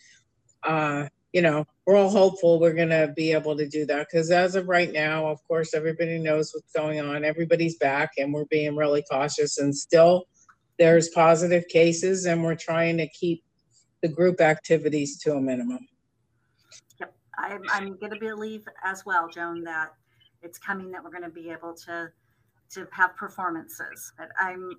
uh, 0.63 1.09
you 1.39 1.43
know, 1.43 1.65
we're 1.87 1.95
all 1.95 2.11
hopeful 2.11 2.59
we're 2.59 2.73
gonna 2.73 3.13
be 3.15 3.31
able 3.31 3.57
to 3.57 3.69
do 3.69 3.87
that 3.87 4.09
because 4.11 4.33
as 4.33 4.57
of 4.57 4.67
right 4.67 4.93
now, 4.93 5.29
of 5.29 5.39
course, 5.47 5.73
everybody 5.73 6.19
knows 6.19 6.51
what's 6.53 6.73
going 6.73 6.99
on. 6.99 7.25
Everybody's 7.25 7.77
back, 7.77 8.11
and 8.19 8.35
we're 8.35 8.47
being 8.47 8.75
really 8.75 9.05
cautious. 9.09 9.59
And 9.59 9.73
still, 9.73 10.25
there's 10.81 11.11
positive 11.11 11.69
cases, 11.69 12.27
and 12.27 12.43
we're 12.43 12.57
trying 12.57 12.97
to 12.97 13.09
keep 13.11 13.45
the 14.03 14.09
group 14.09 14.41
activities 14.41 15.17
to 15.21 15.35
a 15.35 15.41
minimum. 15.41 15.87
Yep. 16.99 17.15
I'm, 17.39 17.63
I'm 17.71 17.97
going 17.99 18.13
to 18.13 18.19
believe 18.19 18.65
as 18.83 19.07
well, 19.07 19.29
Joan, 19.29 19.63
that 19.63 19.93
it's 20.43 20.59
coming 20.59 20.91
that 20.91 21.05
we're 21.05 21.13
going 21.13 21.23
to 21.23 21.31
be 21.31 21.51
able 21.51 21.75
to 21.87 22.11
to 22.71 22.89
have 22.91 23.15
performances. 23.15 24.13
But 24.19 24.31
I'm 24.41 24.73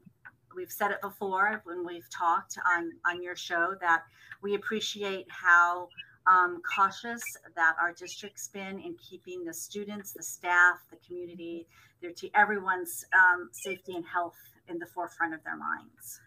we've 0.57 0.71
said 0.71 0.91
it 0.91 0.99
before 1.01 1.61
when 1.63 1.85
we've 1.85 2.09
talked 2.09 2.57
on 2.75 2.91
on 3.07 3.23
your 3.23 3.37
show 3.37 3.75
that 3.79 4.03
we 4.41 4.55
appreciate 4.55 5.25
how 5.29 5.87
um, 6.27 6.61
cautious 6.75 7.21
that 7.55 7.75
our 7.81 7.93
district's 7.93 8.47
been 8.47 8.79
in 8.79 8.95
keeping 8.97 9.43
the 9.43 9.53
students, 9.53 10.13
the 10.13 10.23
staff, 10.23 10.77
the 10.89 10.97
community, 11.05 11.67
their 12.01 12.11
te- 12.11 12.31
everyone's 12.35 13.05
um, 13.13 13.49
safety 13.51 13.95
and 13.95 14.05
health 14.05 14.37
in 14.67 14.77
the 14.77 14.85
forefront 14.85 15.33
of 15.33 15.43
their 15.43 15.57
minds. 15.57 16.21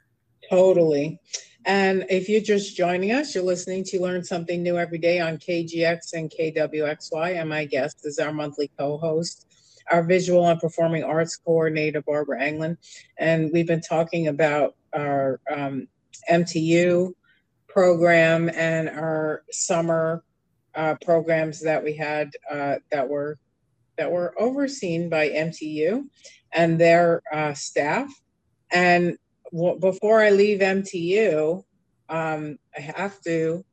Totally. 0.51 1.21
And 1.65 2.05
if 2.11 2.29
you're 2.29 2.41
just 2.41 2.77
joining 2.77 3.13
us, 3.13 3.35
you're 3.35 3.45
listening 3.45 3.85
to 3.85 4.01
Learn 4.01 4.25
Something 4.25 4.63
New 4.63 4.79
every 4.79 4.99
day 4.99 5.21
on 5.21 5.39
KGX 5.39 6.15
and 6.15 6.31
KWXY. 6.31 7.41
And 7.41 7.49
my 7.49 7.65
guest 7.65 8.01
is 8.05 8.19
our 8.19 8.33
monthly 8.33 8.71
co 8.77 8.99
host, 8.99 9.47
our 9.91 10.03
visual 10.03 10.49
and 10.49 10.59
performing 10.59 11.05
arts 11.05 11.37
coordinator, 11.37 12.03
Barbara 12.03 12.43
Anglin. 12.43 12.77
And 13.19 13.53
we've 13.53 13.67
been 13.67 13.81
talking 13.81 14.27
about 14.29 14.75
our 14.93 15.41
um, 15.55 15.87
MTU 16.29 17.13
program 17.73 18.51
and 18.55 18.89
our 18.89 19.43
summer 19.51 20.23
uh, 20.75 20.95
programs 21.05 21.61
that 21.61 21.83
we 21.83 21.95
had 21.95 22.31
uh, 22.51 22.77
that 22.91 23.09
were 23.09 23.39
that 23.99 24.11
were 24.11 24.35
overseen 24.39 25.09
by 25.09 25.29
MTU 25.29 26.05
and 26.53 26.79
their 26.79 27.23
uh, 27.33 27.55
staff. 27.55 28.09
And 28.73 29.17
well, 29.51 29.79
before 29.79 30.23
I 30.23 30.31
leave 30.31 30.61
MTU, 30.61 31.63
um, 32.09 32.59
I 32.77 32.81
have 32.81 33.21
to 33.23 33.65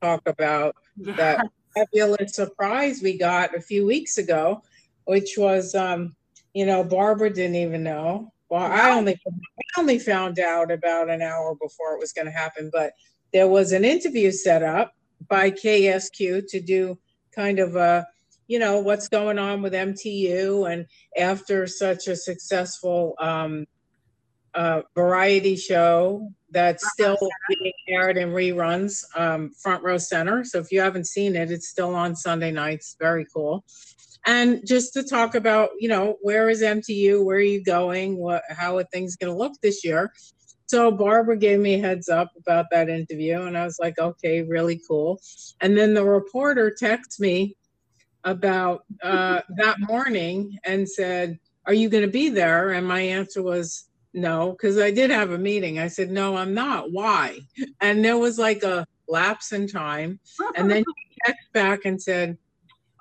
talk 0.00 0.22
about 0.26 0.76
that 1.16 1.46
fabulous 1.74 2.34
surprise 2.34 3.00
we 3.02 3.16
got 3.16 3.56
a 3.56 3.60
few 3.60 3.86
weeks 3.86 4.18
ago, 4.18 4.62
which 5.04 5.34
was, 5.38 5.74
um, 5.74 6.14
you 6.52 6.66
know, 6.66 6.84
Barbara 6.84 7.30
didn't 7.30 7.56
even 7.56 7.82
know. 7.82 8.30
Well, 8.50 8.70
I 8.70 8.90
only 8.90 9.14
I 9.14 9.80
only 9.80 9.98
found 9.98 10.38
out 10.38 10.70
about 10.70 11.08
an 11.08 11.22
hour 11.22 11.54
before 11.54 11.94
it 11.94 12.00
was 12.00 12.12
going 12.12 12.26
to 12.26 12.30
happen, 12.30 12.68
but 12.70 12.92
there 13.32 13.48
was 13.48 13.72
an 13.72 13.84
interview 13.84 14.30
set 14.30 14.62
up 14.62 14.94
by 15.28 15.50
KESQ 15.50 16.48
to 16.48 16.60
do 16.60 16.98
kind 17.34 17.58
of 17.58 17.76
a, 17.76 18.06
you 18.46 18.58
know, 18.58 18.80
what's 18.80 19.08
going 19.08 19.38
on 19.38 19.62
with 19.62 19.72
MTU, 19.72 20.70
and 20.70 20.86
after 21.16 21.66
such 21.66 22.08
a 22.08 22.16
successful 22.16 23.14
um, 23.18 23.66
uh, 24.54 24.82
variety 24.94 25.56
show 25.56 26.28
that's 26.50 26.90
still 26.92 27.16
being 27.48 27.72
aired 27.88 28.18
in 28.18 28.28
reruns, 28.28 29.04
um, 29.16 29.50
Front 29.62 29.82
Row 29.82 29.96
Center. 29.96 30.44
So 30.44 30.58
if 30.58 30.70
you 30.70 30.80
haven't 30.80 31.06
seen 31.06 31.34
it, 31.34 31.50
it's 31.50 31.68
still 31.68 31.94
on 31.94 32.14
Sunday 32.14 32.50
nights. 32.50 32.96
Very 33.00 33.26
cool. 33.32 33.64
And 34.26 34.64
just 34.66 34.92
to 34.94 35.02
talk 35.02 35.34
about, 35.34 35.70
you 35.80 35.88
know, 35.88 36.18
where 36.20 36.48
is 36.48 36.62
MTU? 36.62 37.24
Where 37.24 37.38
are 37.38 37.40
you 37.40 37.64
going? 37.64 38.18
What? 38.18 38.42
How 38.48 38.76
are 38.76 38.84
things 38.84 39.16
going 39.16 39.32
to 39.32 39.38
look 39.38 39.54
this 39.62 39.84
year? 39.84 40.12
So 40.72 40.90
Barbara 40.90 41.36
gave 41.36 41.60
me 41.60 41.74
a 41.74 41.80
heads 41.80 42.08
up 42.08 42.30
about 42.34 42.64
that 42.70 42.88
interview, 42.88 43.42
and 43.42 43.58
I 43.58 43.66
was 43.66 43.78
like, 43.78 43.98
okay, 43.98 44.40
really 44.40 44.80
cool. 44.88 45.20
And 45.60 45.76
then 45.76 45.92
the 45.92 46.02
reporter 46.02 46.74
texted 46.80 47.20
me 47.20 47.58
about 48.24 48.86
uh, 49.02 49.42
that 49.58 49.80
morning 49.80 50.56
and 50.64 50.88
said, 50.88 51.38
"Are 51.66 51.74
you 51.74 51.90
going 51.90 52.04
to 52.04 52.10
be 52.10 52.30
there?" 52.30 52.70
And 52.70 52.88
my 52.88 53.02
answer 53.02 53.42
was 53.42 53.90
no, 54.14 54.52
because 54.52 54.78
I 54.78 54.90
did 54.90 55.10
have 55.10 55.32
a 55.32 55.36
meeting. 55.36 55.78
I 55.78 55.88
said, 55.88 56.10
"No, 56.10 56.38
I'm 56.38 56.54
not. 56.54 56.90
Why?" 56.90 57.40
And 57.82 58.02
there 58.02 58.16
was 58.16 58.38
like 58.38 58.62
a 58.62 58.86
lapse 59.06 59.52
in 59.52 59.68
time, 59.68 60.20
and 60.56 60.70
then 60.70 60.84
she 61.10 61.30
texted 61.30 61.52
back 61.52 61.80
and 61.84 62.00
said, 62.00 62.38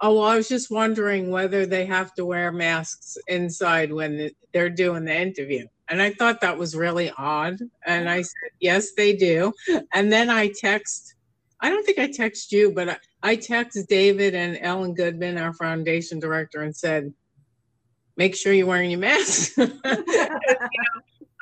"Oh, 0.02 0.16
well, 0.16 0.28
I 0.28 0.36
was 0.36 0.50
just 0.50 0.72
wondering 0.72 1.30
whether 1.30 1.66
they 1.66 1.86
have 1.86 2.14
to 2.16 2.26
wear 2.26 2.52
masks 2.52 3.18
inside 3.30 3.94
when 3.94 4.30
they're 4.52 4.70
doing 4.70 5.06
the 5.06 5.18
interview." 5.18 5.68
And 5.92 6.02
I 6.02 6.12
thought 6.12 6.42
that 6.42 6.58
was 6.58 6.76
really 6.76 7.12
odd. 7.18 7.60
And 7.86 8.10
I 8.10 8.22
said, 8.22 8.52
"Yes, 8.60 8.94
they 8.94 9.16
do." 9.16 9.54
And 9.94 10.12
then 10.12 10.30
I 10.30 10.52
text 10.60 11.16
I 11.62 11.70
don't 11.70 11.86
think 11.86 12.00
I 12.00 12.08
text 12.08 12.52
you, 12.52 12.72
but 12.72 12.90
I, 12.90 12.98
I 13.22 13.36
texted 13.36 13.86
David 13.88 14.34
and 14.34 14.58
Ellen 14.62 14.96
Goodman, 14.96 15.38
our 15.38 15.54
foundation 15.54 16.20
director, 16.20 16.64
and 16.64 16.76
said, 16.76 17.14
make 18.18 18.36
sure 18.36 18.52
you're 18.54 18.68
wearing 18.68 18.92
your 18.92 19.00
mask. 19.00 19.54
you 19.58 19.68
know, 19.68 20.38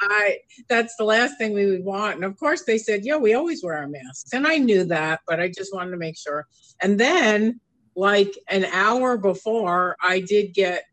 I 0.02 0.38
that's 0.70 0.96
the 0.98 1.04
last 1.04 1.38
thing 1.38 1.54
we 1.54 1.66
would 1.66 1.84
want. 1.84 2.16
And 2.16 2.24
of 2.24 2.38
course 2.38 2.64
they 2.64 2.78
said, 2.78 3.06
yeah, 3.06 3.18
we 3.18 3.34
always 3.34 3.64
wear 3.64 3.78
our 3.78 3.88
masks. 3.88 4.32
And 4.34 4.48
I 4.48 4.58
knew 4.58 4.84
that, 4.86 5.22
but 5.28 5.40
I 5.40 5.50
just 5.50 5.74
wanted 5.74 5.92
to 5.92 5.98
make 5.98 6.18
sure. 6.18 6.48
And 6.82 7.00
then 7.00 7.60
like 7.96 8.34
an 8.48 8.66
hour 8.66 9.18
before, 9.18 9.98
I 10.02 10.22
did 10.22 10.54
get 10.54 10.84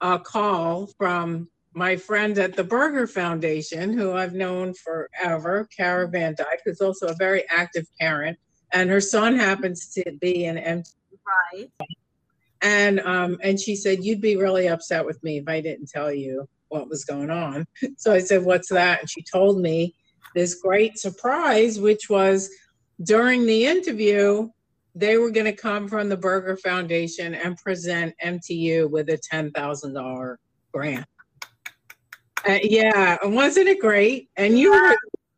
a 0.00 0.18
call 0.18 0.88
from 0.98 1.48
my 1.76 1.94
friend 1.94 2.38
at 2.38 2.56
the 2.56 2.64
Berger 2.64 3.06
Foundation, 3.06 3.92
who 3.92 4.14
I've 4.14 4.32
known 4.32 4.72
forever, 4.72 5.68
Cara 5.76 6.08
Van 6.08 6.34
Dyke, 6.34 6.62
who's 6.64 6.80
also 6.80 7.08
a 7.08 7.14
very 7.14 7.44
active 7.50 7.84
parent, 8.00 8.38
and 8.72 8.88
her 8.88 9.00
son 9.00 9.36
happens 9.36 9.92
to 9.92 10.02
be 10.20 10.46
an 10.46 10.56
MT. 10.56 10.90
Right. 11.52 11.70
And 12.62 13.00
um, 13.00 13.36
and 13.42 13.60
she 13.60 13.76
said, 13.76 14.02
You'd 14.02 14.22
be 14.22 14.36
really 14.36 14.68
upset 14.68 15.04
with 15.04 15.22
me 15.22 15.36
if 15.36 15.48
I 15.48 15.60
didn't 15.60 15.90
tell 15.90 16.10
you 16.10 16.48
what 16.68 16.88
was 16.88 17.04
going 17.04 17.30
on. 17.30 17.66
So 17.98 18.10
I 18.10 18.20
said, 18.20 18.42
What's 18.42 18.70
that? 18.70 19.00
And 19.00 19.10
she 19.10 19.22
told 19.22 19.60
me 19.60 19.94
this 20.34 20.54
great 20.54 20.98
surprise, 20.98 21.78
which 21.78 22.08
was 22.08 22.48
during 23.02 23.44
the 23.44 23.66
interview, 23.66 24.48
they 24.94 25.18
were 25.18 25.30
going 25.30 25.44
to 25.44 25.52
come 25.52 25.88
from 25.88 26.08
the 26.08 26.16
Berger 26.16 26.56
Foundation 26.56 27.34
and 27.34 27.58
present 27.58 28.14
MTU 28.24 28.90
with 28.90 29.10
a 29.10 29.20
$10,000 29.30 30.36
grant. 30.72 31.06
Uh, 32.48 32.58
yeah, 32.62 33.18
wasn't 33.24 33.68
it 33.68 33.80
great? 33.80 34.30
And 34.36 34.58
you 34.58 34.72
yeah. 34.72 34.90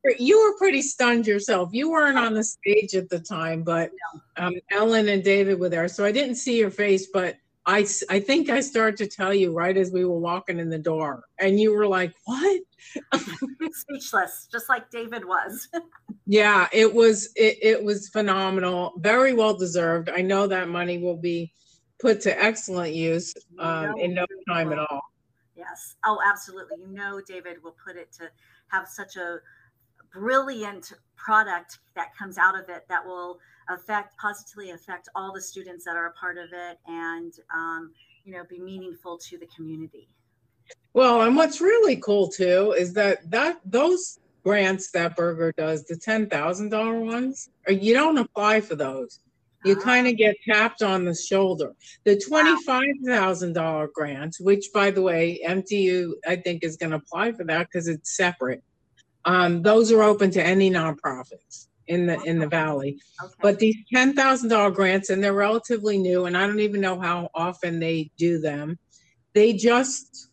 were 0.04 0.14
you 0.18 0.40
were 0.40 0.56
pretty 0.56 0.82
stunned 0.82 1.26
yourself. 1.26 1.70
You 1.72 1.90
weren't 1.90 2.18
on 2.18 2.34
the 2.34 2.44
stage 2.44 2.94
at 2.94 3.08
the 3.08 3.18
time, 3.18 3.62
but 3.62 3.90
um, 4.36 4.54
Ellen 4.70 5.08
and 5.08 5.22
David 5.22 5.58
were 5.58 5.68
there, 5.68 5.88
so 5.88 6.04
I 6.04 6.12
didn't 6.12 6.36
see 6.36 6.58
your 6.58 6.70
face, 6.70 7.08
but 7.12 7.36
I, 7.68 7.86
I 8.08 8.18
think 8.18 8.48
I 8.48 8.60
started 8.60 8.96
to 8.96 9.06
tell 9.06 9.34
you 9.34 9.52
right 9.52 9.76
as 9.76 9.92
we 9.92 10.06
were 10.06 10.18
walking 10.18 10.58
in 10.58 10.70
the 10.70 10.78
door, 10.78 11.24
and 11.38 11.60
you 11.60 11.74
were 11.74 11.86
like, 11.86 12.14
"What?" 12.24 12.62
Speechless, 13.72 14.48
just 14.50 14.70
like 14.70 14.90
David 14.90 15.24
was. 15.24 15.68
yeah, 16.26 16.68
it 16.72 16.92
was 16.92 17.30
it, 17.36 17.58
it 17.60 17.84
was 17.84 18.08
phenomenal, 18.08 18.94
very 18.98 19.34
well 19.34 19.54
deserved. 19.54 20.08
I 20.08 20.22
know 20.22 20.46
that 20.46 20.70
money 20.70 20.96
will 20.96 21.18
be 21.18 21.52
put 22.00 22.22
to 22.22 22.42
excellent 22.42 22.94
use 22.94 23.34
um, 23.58 23.98
in 23.98 24.14
no 24.14 24.24
time 24.48 24.72
at 24.72 24.78
all. 24.78 25.02
Yes. 25.58 25.96
Oh, 26.04 26.18
absolutely. 26.24 26.76
You 26.80 26.94
know, 26.94 27.20
David 27.26 27.62
will 27.62 27.74
put 27.84 27.96
it 27.96 28.12
to 28.12 28.30
have 28.68 28.86
such 28.86 29.16
a 29.16 29.40
brilliant 30.12 30.92
product 31.16 31.78
that 31.96 32.14
comes 32.16 32.38
out 32.38 32.54
of 32.54 32.68
it 32.68 32.86
that 32.88 33.04
will 33.04 33.40
affect 33.68 34.16
positively 34.16 34.70
affect 34.70 35.08
all 35.14 35.32
the 35.32 35.42
students 35.42 35.84
that 35.84 35.96
are 35.96 36.06
a 36.06 36.12
part 36.12 36.38
of 36.38 36.46
it 36.52 36.78
and 36.86 37.34
um, 37.52 37.92
you 38.24 38.32
know 38.32 38.42
be 38.48 38.58
meaningful 38.58 39.18
to 39.18 39.36
the 39.36 39.46
community 39.54 40.08
well 40.94 41.22
and 41.22 41.36
what's 41.36 41.60
really 41.60 41.96
cool 41.96 42.28
too 42.28 42.74
is 42.78 42.94
that 42.94 43.30
that 43.30 43.60
those 43.66 44.18
grants 44.44 44.90
that 44.92 45.14
Berger 45.16 45.52
does 45.58 45.84
the 45.84 45.94
$10000 45.94 47.04
ones 47.04 47.50
you 47.68 47.92
don't 47.92 48.16
apply 48.16 48.62
for 48.62 48.76
those 48.76 49.20
you 49.64 49.76
ah. 49.78 49.82
kind 49.82 50.06
of 50.06 50.16
get 50.16 50.36
tapped 50.46 50.82
on 50.82 51.04
the 51.04 51.14
shoulder. 51.14 51.74
The 52.04 52.16
$25,000 52.16 53.92
grants, 53.92 54.40
which 54.40 54.66
by 54.72 54.90
the 54.90 55.02
way, 55.02 55.40
MTU, 55.46 56.12
I 56.26 56.36
think, 56.36 56.62
is 56.62 56.76
going 56.76 56.90
to 56.90 56.96
apply 56.96 57.32
for 57.32 57.44
that 57.44 57.68
because 57.68 57.88
it's 57.88 58.16
separate. 58.16 58.62
Um, 59.24 59.62
those 59.62 59.92
are 59.92 60.02
open 60.02 60.30
to 60.32 60.42
any 60.42 60.70
nonprofits 60.70 61.66
in 61.88 62.06
the 62.06 62.20
in 62.22 62.38
the 62.38 62.46
valley. 62.46 62.98
Okay. 63.22 63.34
But 63.42 63.58
these 63.58 63.76
ten 63.92 64.14
thousand 64.14 64.50
dollar 64.50 64.70
grants, 64.70 65.10
and 65.10 65.22
they're 65.22 65.32
relatively 65.32 65.98
new, 65.98 66.26
and 66.26 66.36
I 66.36 66.46
don't 66.46 66.60
even 66.60 66.80
know 66.80 67.00
how 67.00 67.28
often 67.34 67.80
they 67.80 68.10
do 68.16 68.38
them. 68.38 68.78
They 69.34 69.52
just 69.52 70.28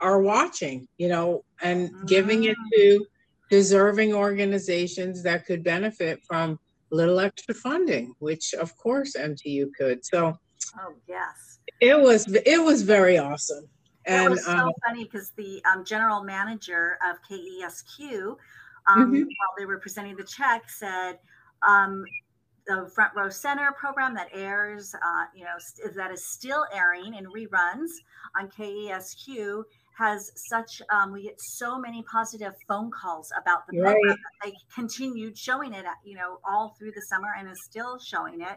are 0.00 0.20
watching, 0.20 0.86
you 0.98 1.08
know, 1.08 1.44
and 1.62 1.90
giving 2.06 2.44
it 2.44 2.56
mm. 2.56 2.76
to 2.76 3.06
deserving 3.50 4.14
organizations 4.14 5.22
that 5.22 5.46
could 5.46 5.62
benefit 5.62 6.22
from 6.24 6.58
little 6.92 7.20
extra 7.20 7.54
funding, 7.54 8.14
which 8.18 8.54
of 8.54 8.76
course 8.76 9.16
MTU 9.16 9.70
could. 9.76 10.04
So, 10.04 10.38
oh 10.78 10.94
yes, 11.08 11.60
it 11.80 11.98
was 12.00 12.32
it 12.46 12.62
was 12.62 12.82
very 12.82 13.18
awesome. 13.18 13.68
And 14.04 14.26
it 14.26 14.30
was 14.30 14.44
so 14.44 14.52
um, 14.52 14.72
funny 14.86 15.04
because 15.04 15.30
the 15.36 15.62
um, 15.64 15.84
general 15.84 16.24
manager 16.24 16.98
of 17.08 17.18
KESQ 17.30 18.36
um, 18.86 19.12
mm-hmm. 19.12 19.22
while 19.22 19.54
they 19.58 19.64
were 19.64 19.78
presenting 19.78 20.16
the 20.16 20.24
check, 20.24 20.68
said 20.68 21.18
um, 21.66 22.04
the 22.66 22.90
Front 22.94 23.12
Row 23.14 23.28
Center 23.28 23.72
program 23.78 24.14
that 24.14 24.28
airs, 24.32 24.94
uh, 24.94 25.24
you 25.34 25.44
know, 25.44 25.54
st- 25.58 25.94
that 25.94 26.10
is 26.10 26.24
still 26.24 26.66
airing 26.72 27.14
in 27.14 27.26
reruns 27.26 27.90
on 28.38 28.48
KESQ 28.48 29.62
has 29.96 30.32
such 30.34 30.80
um, 30.90 31.12
we 31.12 31.22
get 31.22 31.40
so 31.40 31.78
many 31.78 32.02
positive 32.10 32.54
phone 32.66 32.90
calls 32.90 33.32
about 33.40 33.66
the 33.66 33.78
program 33.78 34.02
right. 34.06 34.18
they 34.42 34.52
continued 34.74 35.36
showing 35.36 35.74
it 35.74 35.84
you 36.04 36.16
know 36.16 36.38
all 36.48 36.74
through 36.78 36.92
the 36.92 37.02
summer 37.02 37.28
and 37.38 37.48
is 37.48 37.62
still 37.64 37.98
showing 37.98 38.40
it 38.40 38.56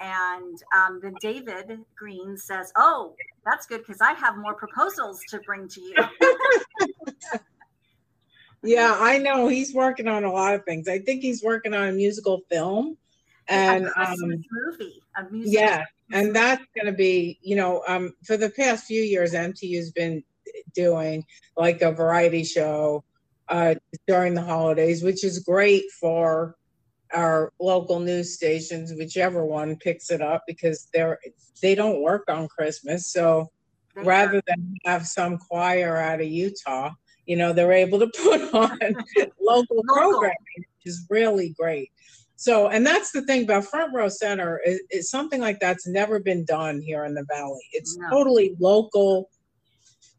and 0.00 0.62
um, 0.74 1.00
then 1.02 1.14
david 1.20 1.78
green 1.96 2.36
says 2.36 2.72
oh 2.76 3.14
that's 3.44 3.66
good 3.66 3.80
because 3.80 4.00
i 4.00 4.12
have 4.12 4.36
more 4.36 4.54
proposals 4.54 5.20
to 5.28 5.38
bring 5.40 5.68
to 5.68 5.80
you 5.80 5.94
Yeah, 8.62 8.96
I 8.98 9.18
know 9.18 9.48
he's 9.48 9.74
working 9.74 10.06
on 10.06 10.24
a 10.24 10.32
lot 10.32 10.54
of 10.54 10.64
things. 10.64 10.86
I 10.88 11.00
think 11.00 11.22
he's 11.22 11.42
working 11.42 11.74
on 11.74 11.88
a 11.88 11.92
musical 11.92 12.42
film 12.48 12.96
and 13.48 13.86
a 13.86 14.10
um, 14.10 14.16
movie, 14.20 15.02
a 15.16 15.28
music. 15.30 15.52
Yeah, 15.52 15.84
and 16.12 16.34
that's 16.34 16.64
going 16.76 16.86
to 16.86 16.92
be, 16.96 17.40
you 17.42 17.56
know, 17.56 17.82
um, 17.88 18.14
for 18.24 18.36
the 18.36 18.50
past 18.50 18.86
few 18.86 19.02
years, 19.02 19.32
MTU's 19.32 19.90
been 19.90 20.22
doing 20.74 21.24
like 21.56 21.82
a 21.82 21.92
variety 21.92 22.44
show 22.44 23.04
uh, 23.48 23.74
during 24.06 24.34
the 24.34 24.42
holidays, 24.42 25.02
which 25.02 25.24
is 25.24 25.40
great 25.40 25.84
for 26.00 26.56
our 27.14 27.52
local 27.60 28.00
news 28.00 28.34
stations, 28.34 28.92
whichever 28.96 29.44
one 29.44 29.76
picks 29.76 30.10
it 30.10 30.22
up, 30.22 30.44
because 30.46 30.88
they're 30.94 31.18
they 31.60 31.74
don't 31.74 32.00
work 32.02 32.24
on 32.28 32.48
Christmas. 32.48 33.12
So 33.12 33.50
rather 33.94 34.42
than 34.46 34.74
have 34.84 35.06
some 35.06 35.38
choir 35.38 35.96
out 35.96 36.20
of 36.20 36.26
Utah, 36.26 36.90
you 37.26 37.36
know, 37.36 37.52
they're 37.52 37.72
able 37.72 37.98
to 38.00 38.06
put 38.22 38.54
on 38.54 38.78
local 39.40 39.82
programming, 39.86 40.36
which 40.56 40.86
is 40.86 41.06
really 41.10 41.54
great. 41.58 41.90
So, 42.36 42.68
and 42.68 42.84
that's 42.84 43.12
the 43.12 43.22
thing 43.22 43.44
about 43.44 43.66
Front 43.66 43.94
Row 43.94 44.08
Center 44.08 44.60
is, 44.66 44.82
is 44.90 45.10
something 45.10 45.40
like 45.40 45.60
that's 45.60 45.86
never 45.86 46.18
been 46.18 46.44
done 46.44 46.80
here 46.80 47.04
in 47.04 47.14
the 47.14 47.24
Valley. 47.28 47.62
It's 47.72 47.96
no. 47.96 48.10
totally 48.10 48.56
local 48.58 49.30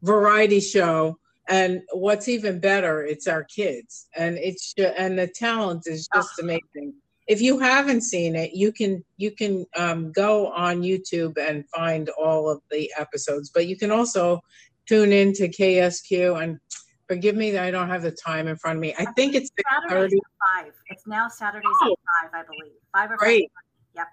variety 0.04 0.60
show. 0.60 1.18
And 1.48 1.82
what's 1.92 2.28
even 2.28 2.58
better, 2.58 3.04
it's 3.04 3.26
our 3.26 3.44
kids, 3.44 4.06
and 4.16 4.38
it's 4.38 4.72
and 4.78 5.18
the 5.18 5.26
talent 5.26 5.82
is 5.86 6.08
just 6.14 6.30
oh. 6.38 6.42
amazing. 6.42 6.94
If 7.26 7.42
you 7.42 7.58
haven't 7.58 8.00
seen 8.00 8.34
it, 8.34 8.52
you 8.54 8.72
can 8.72 9.04
you 9.18 9.30
can 9.30 9.66
um, 9.76 10.10
go 10.12 10.50
on 10.52 10.80
YouTube 10.80 11.36
and 11.36 11.68
find 11.68 12.08
all 12.18 12.48
of 12.48 12.62
the 12.70 12.90
episodes. 12.96 13.50
But 13.52 13.66
you 13.66 13.76
can 13.76 13.90
also 13.90 14.40
tune 14.88 15.12
in 15.12 15.34
to 15.34 15.48
KESQ 15.48 16.42
and 16.42 16.58
Forgive 17.06 17.36
me 17.36 17.50
that 17.50 17.64
I 17.64 17.70
don't 17.70 17.88
have 17.88 18.02
the 18.02 18.10
time 18.10 18.48
in 18.48 18.56
front 18.56 18.78
of 18.78 18.80
me. 18.80 18.94
I, 18.94 19.02
I 19.02 19.04
think, 19.04 19.32
think, 19.32 19.34
it's 19.34 19.50
Saturdays 19.90 20.14
at 20.14 20.64
five. 20.64 20.72
It's 20.88 21.06
now 21.06 21.28
Saturdays 21.28 21.70
oh, 21.82 21.92
at 21.92 22.32
five, 22.32 22.40
I 22.40 22.46
believe. 22.46 22.72
Five 22.94 23.10
or 23.10 23.16
great. 23.16 23.50
Five. 23.94 24.06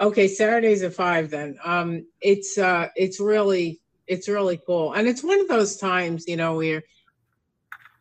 Yep. 0.00 0.08
Okay, 0.08 0.28
Saturdays 0.28 0.82
at 0.82 0.94
five 0.94 1.30
then. 1.30 1.56
Um, 1.64 2.06
it's 2.20 2.58
uh, 2.58 2.88
it's 2.96 3.20
really 3.20 3.80
it's 4.08 4.28
really 4.28 4.60
cool, 4.66 4.92
and 4.94 5.06
it's 5.06 5.22
one 5.22 5.40
of 5.40 5.48
those 5.48 5.76
times, 5.76 6.24
you 6.26 6.36
know, 6.36 6.56
where 6.56 6.82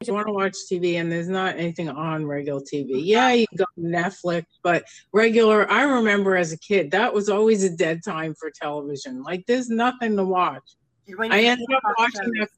you 0.06 0.14
want 0.14 0.28
to 0.28 0.34
watch 0.34 0.54
TV 0.72 0.96
and 0.96 1.12
there's 1.12 1.28
not 1.28 1.58
anything 1.58 1.90
on 1.90 2.26
regular 2.26 2.62
TV. 2.62 3.04
Yeah, 3.04 3.32
you 3.32 3.48
can 3.48 3.58
go 3.58 3.66
to 3.76 3.82
Netflix, 3.82 4.46
but 4.62 4.86
regular. 5.12 5.70
I 5.72 5.84
remember 5.84 6.36
as 6.36 6.52
a 6.52 6.58
kid, 6.60 6.92
that 6.92 7.12
was 7.12 7.30
always 7.30 7.64
a 7.64 7.76
dead 7.76 8.04
time 8.04 8.36
for 8.36 8.52
television. 8.52 9.24
Like 9.24 9.46
there's 9.48 9.70
nothing 9.70 10.16
to 10.18 10.24
watch. 10.24 10.64
I 11.20 11.42
ended 11.42 11.68
up 11.74 11.84
watching 11.98 12.32
that 12.34 12.50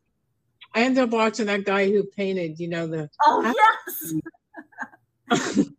I 0.75 0.81
ended 0.81 1.03
up 1.03 1.09
watching 1.09 1.47
that 1.47 1.65
guy 1.65 1.89
who 1.89 2.03
painted, 2.03 2.59
you 2.59 2.67
know, 2.67 2.87
the. 2.87 3.09
Oh 3.25 3.41
yes. 5.29 5.69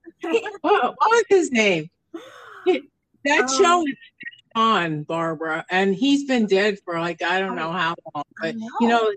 what, 0.60 0.62
what, 0.62 0.94
was 0.98 1.24
his 1.28 1.52
name? 1.52 1.90
That 2.66 3.46
oh. 3.48 3.62
show 3.62 3.86
is 3.86 3.94
on 4.54 5.04
Barbara, 5.04 5.64
and 5.70 5.94
he's 5.94 6.24
been 6.24 6.46
dead 6.46 6.78
for 6.84 6.98
like 6.98 7.22
I 7.22 7.40
don't 7.40 7.56
know 7.56 7.72
how 7.72 7.94
long, 8.14 8.24
but 8.40 8.56
know. 8.56 8.68
you 8.80 8.88
know, 8.88 9.12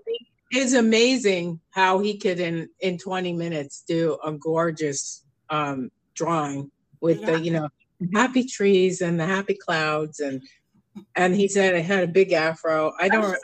it's 0.50 0.74
amazing 0.74 1.60
how 1.70 1.98
he 1.98 2.16
could 2.16 2.40
in 2.40 2.68
in 2.80 2.98
20 2.98 3.32
minutes 3.32 3.84
do 3.86 4.18
a 4.24 4.32
gorgeous 4.32 5.24
um, 5.50 5.90
drawing 6.14 6.70
with 7.00 7.20
yeah. 7.20 7.32
the 7.32 7.40
you 7.40 7.50
know 7.50 7.68
happy 8.14 8.44
trees 8.44 9.00
and 9.00 9.18
the 9.18 9.26
happy 9.26 9.54
clouds 9.54 10.20
and 10.20 10.42
and 11.16 11.34
he 11.34 11.48
said 11.48 11.74
it 11.74 11.84
had 11.84 12.04
a 12.04 12.08
big 12.08 12.32
afro. 12.32 12.92
I 13.00 13.08
don't. 13.08 13.24
I 13.24 13.38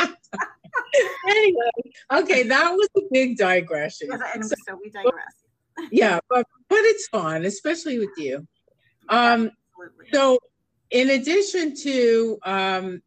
don't 0.00 0.16
anyway, 1.28 1.70
okay, 2.12 2.42
that 2.44 2.70
was 2.72 2.88
a 2.96 3.00
big 3.10 3.36
digression. 3.36 4.08
so, 4.42 4.54
so 4.66 4.78
we 4.82 4.90
digress. 4.90 5.34
yeah, 5.90 6.20
but 6.28 6.46
but 6.68 6.78
it's 6.80 7.08
fun, 7.08 7.44
especially 7.44 7.98
with 7.98 8.10
you. 8.16 8.46
Um, 9.08 9.50
Absolutely. 9.72 10.06
so 10.12 10.38
in 10.90 11.10
addition 11.10 11.74
to 11.76 12.38
um, 12.44 13.02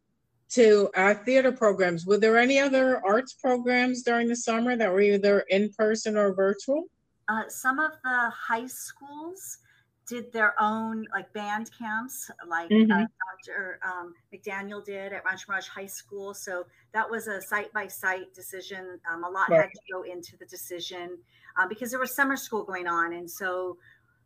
to 0.50 0.90
our 0.96 1.14
theater 1.14 1.52
programs, 1.52 2.06
were 2.06 2.18
there 2.18 2.36
any 2.38 2.58
other 2.58 3.04
arts 3.06 3.34
programs 3.34 4.02
during 4.02 4.28
the 4.28 4.36
summer 4.36 4.76
that 4.76 4.90
were 4.90 5.00
either 5.00 5.40
in 5.48 5.70
person 5.72 6.16
or 6.16 6.34
virtual? 6.34 6.84
Uh, 7.28 7.48
some 7.48 7.78
of 7.78 7.92
the 8.04 8.30
high 8.30 8.66
schools 8.66 9.58
did 10.06 10.32
their 10.32 10.60
own 10.60 11.06
like 11.14 11.32
band 11.32 11.70
camps, 11.78 12.30
like 12.46 12.66
uh, 12.66 12.74
mm-hmm. 12.74 12.92
uh, 12.92 13.06
Dr. 13.46 13.78
Um, 13.82 14.14
McDaniel 14.34 14.84
did 14.84 15.12
at 15.12 15.24
Rancho 15.24 15.44
Mirage 15.48 15.68
High 15.68 15.86
School. 15.86 16.34
So 16.34 16.66
that 16.92 17.08
was 17.08 17.28
a 17.28 17.40
site 17.40 17.72
by 17.72 17.86
site 17.86 18.34
decision. 18.34 18.98
Um, 19.10 19.24
a 19.24 19.30
lot 19.30 19.48
right. 19.48 19.62
had 19.62 19.70
to 19.70 19.80
go 19.90 20.02
into 20.02 20.36
the 20.36 20.44
decision 20.46 21.16
uh, 21.56 21.66
because 21.66 21.90
there 21.90 22.00
was 22.00 22.14
summer 22.14 22.36
school 22.36 22.64
going 22.64 22.88
on, 22.88 23.14
and 23.14 23.30
so 23.30 23.78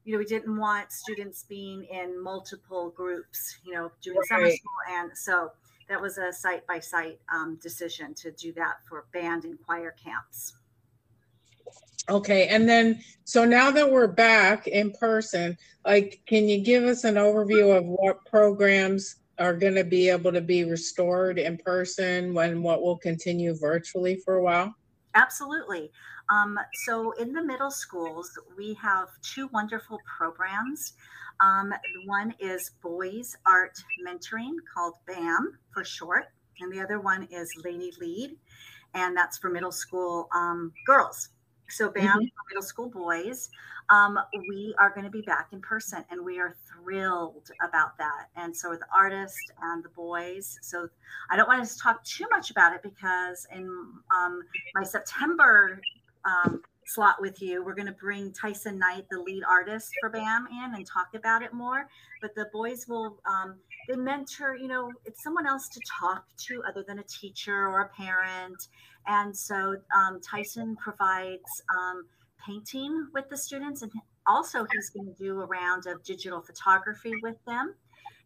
you 0.07 0.13
know 0.13 0.19
we 0.19 0.25
didn't 0.25 0.57
want 0.57 0.93
students 0.93 1.45
being 1.49 1.85
in 1.85 2.23
multiple 2.23 2.91
groups, 2.91 3.59
you 3.65 3.75
know, 3.75 3.91
doing 4.01 4.17
right. 4.17 4.29
summer 4.29 4.51
school, 4.51 4.73
and 4.89 5.11
so 5.15 5.51
that 5.89 6.01
was 6.01 6.17
a 6.17 6.33
site 6.33 6.65
by 6.67 6.79
site 6.79 7.19
decision 7.61 8.15
to 8.15 8.31
do 8.31 8.53
that 8.53 8.77
for 8.89 9.07
band 9.13 9.45
and 9.45 9.59
choir 9.67 9.95
camps. 10.03 10.55
Okay, 12.09 12.47
and 12.47 12.69
then 12.69 13.01
so 13.25 13.45
now 13.45 13.73
that 13.73 13.91
we're 13.91 14.07
back 14.07 14.69
in 14.69 14.93
person, 14.93 15.59
like, 15.85 16.21
can 16.27 16.49
you 16.49 16.63
give 16.63 16.85
us 16.85 17.03
an 17.03 17.17
overview 17.17 17.77
of 17.77 17.85
what 17.85 18.25
programs 18.27 19.17
are 19.41 19.55
going 19.55 19.75
to 19.75 19.85
be 19.85 20.09
able 20.09 20.33
to 20.33 20.41
be 20.41 20.63
restored 20.63 21.39
in 21.39 21.59
person 21.59 22.33
when 22.33 22.63
what 22.63 22.81
will 22.81 22.97
continue 22.97 23.57
virtually 23.59 24.17
for 24.25 24.37
a 24.37 24.43
while? 24.43 24.73
Absolutely. 25.17 25.91
Um, 26.29 26.59
so 26.85 27.13
in 27.13 27.33
the 27.33 27.43
middle 27.43 27.71
schools, 27.71 28.31
we 28.57 28.75
have 28.75 29.09
two 29.23 29.49
wonderful 29.53 30.01
programs. 30.05 30.95
Um, 31.41 31.73
one 32.07 32.35
is 32.41 32.71
Boys 32.83 33.37
Art 33.47 33.79
Mentoring 34.07 34.57
called 34.73 34.95
BAM 35.07 35.59
for 35.73 35.85
short, 35.85 36.27
and 36.61 36.73
the 36.73 36.81
other 36.81 37.01
one 37.01 37.29
is 37.31 37.53
Lady 37.63 37.93
Lead, 38.01 38.37
and 38.95 39.17
that's 39.17 39.39
for 39.39 39.51
middle 39.51 39.73
school 39.73 40.29
um, 40.35 40.73
girls. 40.87 41.29
So, 41.69 41.91
BAM 41.91 42.05
mm-hmm. 42.05 42.25
middle 42.49 42.63
school 42.63 42.89
boys, 42.89 43.51
um, 43.89 44.19
we 44.49 44.75
are 44.79 44.91
going 44.91 45.05
to 45.05 45.11
be 45.11 45.23
back 45.23 45.49
in 45.53 45.61
person, 45.61 46.05
and 46.11 46.25
we 46.25 46.39
are 46.39 46.57
thrilled 46.69 47.51
about 47.61 47.99
that. 47.99 48.29
And 48.37 48.57
so, 48.57 48.71
are 48.71 48.79
the 48.79 48.87
artists 48.95 49.51
and 49.63 49.85
the 49.85 49.89
boys. 49.91 50.59
So, 50.63 50.89
I 51.29 51.37
don't 51.37 51.49
want 51.49 51.69
to 51.69 51.79
talk 51.79 52.03
too 52.05 52.27
much 52.31 52.51
about 52.51 52.73
it 52.73 52.83
because 52.83 53.47
in 53.53 53.67
um, 53.67 54.43
my 54.75 54.85
September 54.85 55.81
um, 56.27 56.61
slot 56.85 57.17
with 57.21 57.41
you, 57.41 57.65
we're 57.65 57.75
going 57.75 57.87
to 57.87 57.93
bring 57.93 58.33
Tyson 58.33 58.79
Knight, 58.79 59.07
the 59.11 59.19
lead 59.21 59.43
artist 59.49 59.93
for 60.01 60.11
BAM, 60.11 60.49
in 60.51 60.75
and 60.75 60.87
talk 60.87 61.09
about 61.15 61.43
it 61.43 61.53
more. 61.53 61.89
But 62.21 62.35
the 62.35 62.47
boys 62.53 62.87
will 62.89 63.19
um, 63.27 63.57
they 63.89 63.97
mentor. 63.97 64.57
You 64.57 64.69
know, 64.69 64.93
it's 65.05 65.23
someone 65.23 65.47
else 65.47 65.69
to 65.69 65.81
talk 66.01 66.25
to 66.49 66.63
other 66.69 66.85
than 66.87 66.99
a 66.99 67.05
teacher 67.05 67.69
or 67.69 67.83
a 67.83 67.89
parent 67.89 68.69
and 69.07 69.37
so 69.37 69.77
um, 69.95 70.21
Tyson 70.21 70.77
provides 70.77 71.63
um, 71.77 72.07
painting 72.45 73.09
with 73.15 73.29
the 73.29 73.37
students, 73.37 73.83
and 73.83 73.93
also 74.27 74.67
he's 74.73 74.91
going 74.91 75.07
to 75.07 75.13
do 75.13 75.41
a 75.41 75.47
round 75.47 75.87
of 75.87 76.03
digital 76.03 76.41
photography 76.41 77.13
with 77.23 77.37
them. 77.47 77.75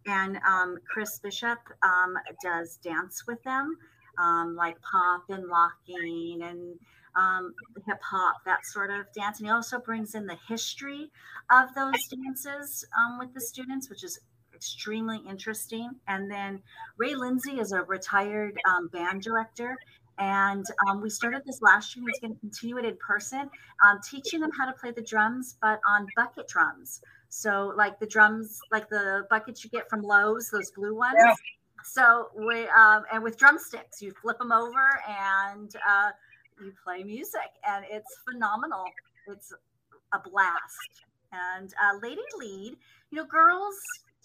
And 0.07 0.39
um, 0.49 0.79
Chris 0.91 1.19
Bishop 1.19 1.59
um, 1.83 2.17
does 2.43 2.77
dance 2.77 3.27
with 3.27 3.43
them, 3.43 3.77
um, 4.19 4.57
like 4.57 4.77
pop 4.81 5.25
and 5.29 5.47
locking 5.47 6.41
and 6.43 6.79
um, 7.17 7.55
hip 7.87 8.01
hop, 8.03 8.37
that 8.45 8.65
sort 8.67 8.91
of 8.91 9.07
dance. 9.15 9.39
And 9.39 9.47
he 9.47 9.53
also 9.53 9.79
brings 9.79 10.15
in 10.15 10.27
the 10.27 10.39
history 10.49 11.11
of 11.51 11.75
those 11.75 12.07
dances 12.09 12.85
with 13.19 13.35
the 13.35 13.41
students, 13.41 13.89
which 13.91 14.05
is 14.05 14.19
extremely 14.55 15.21
interesting. 15.29 15.91
And 16.07 16.31
then 16.31 16.61
Ray 16.97 17.15
Lindsay 17.15 17.59
is 17.61 17.73
a 17.73 17.83
retired 17.83 18.59
um, 18.69 18.89
band 18.89 19.23
director, 19.23 19.77
and 20.19 20.67
um, 20.87 21.01
we 21.01 21.09
started 21.09 21.43
this 21.47 21.63
last 21.63 21.97
year. 21.97 22.05
He's 22.07 22.21
going 22.21 22.35
to 22.35 22.41
continue 22.41 22.77
it 22.77 22.85
in 22.85 22.97
person, 22.97 23.49
um, 23.85 24.01
teaching 24.09 24.41
them 24.41 24.51
how 24.57 24.67
to 24.67 24.73
play 24.73 24.91
the 24.91 25.03
drums, 25.03 25.57
but 25.63 25.81
on 25.89 26.07
bucket 26.15 26.47
drums. 26.47 27.01
So, 27.31 27.73
like 27.77 27.99
the 28.01 28.07
drums, 28.07 28.61
like 28.71 28.91
the 28.91 29.27
buckets 29.31 29.65
you 29.65 29.71
get 29.71 29.89
from 29.89 30.03
Lowe's, 30.03 30.51
those 30.51 30.71
blue 30.73 30.95
ones. 30.95 31.17
Yeah. 31.19 31.33
So 31.85 32.29
we 32.37 32.69
um, 32.69 33.05
and 33.13 33.23
with 33.23 33.39
drumsticks, 33.39 34.03
you 34.03 34.13
flip 34.21 34.39
them 34.39 34.53
over 34.53 35.01
and 35.09 35.75
uh, 35.89 36.11
you 36.61 36.73
play 36.85 37.03
music, 37.03 37.51
and 37.67 37.85
it's 37.89 38.17
phenomenal. 38.31 38.85
It's 39.29 39.53
a 40.13 40.19
blast. 40.19 41.05
And 41.33 41.73
uh, 41.83 41.99
Lady 42.03 42.23
Lead, 42.39 42.77
you 43.11 43.19
know, 43.19 43.25
girls 43.25 43.77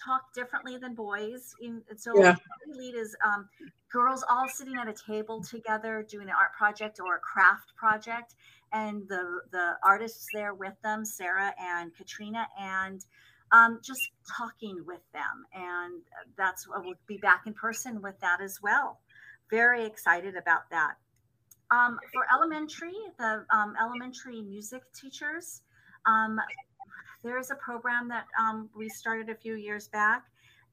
talk 0.04 0.34
differently 0.34 0.78
than 0.78 0.94
boys. 0.96 1.56
In, 1.62 1.82
so 1.98 2.14
yeah. 2.22 2.36
lead 2.68 2.96
is 2.96 3.16
um, 3.26 3.48
girls 3.92 4.24
all 4.30 4.48
sitting 4.48 4.76
at 4.76 4.88
a 4.88 4.94
table 4.94 5.44
together 5.44 6.06
doing 6.10 6.28
an 6.28 6.36
art 6.40 6.54
project 6.58 7.00
or 7.00 7.16
a 7.16 7.20
craft 7.20 7.76
project, 7.76 8.36
and 8.74 9.08
the 9.08 9.42
the 9.52 9.74
artists 9.84 10.28
there 10.34 10.54
with 10.54 10.74
them, 10.84 11.06
Sarah 11.06 11.54
and 11.60 11.96
Katrina, 11.96 12.48
and 12.60 13.06
um, 13.52 13.80
just 13.84 14.10
talking 14.38 14.84
with 14.86 15.02
them. 15.14 15.46
And 15.54 16.02
that's 16.38 16.68
what 16.68 16.84
we'll 16.84 16.96
be 17.08 17.18
back 17.18 17.44
in 17.46 17.54
person 17.54 18.02
with 18.02 18.20
that 18.20 18.42
as 18.42 18.60
well. 18.62 19.00
Very 19.50 19.86
excited 19.86 20.36
about 20.36 20.70
that. 20.72 20.96
Um, 21.72 22.00
for 22.14 22.26
elementary, 22.34 22.94
the 23.18 23.46
um, 23.52 23.74
elementary 23.82 24.42
music 24.42 24.82
teachers, 24.94 25.62
um, 26.06 26.40
there 27.24 27.40
is 27.40 27.50
a 27.50 27.56
program 27.56 28.08
that 28.10 28.26
um, 28.40 28.70
we 28.76 28.88
started 28.88 29.30
a 29.30 29.36
few 29.36 29.56
years 29.56 29.88
back 29.88 30.24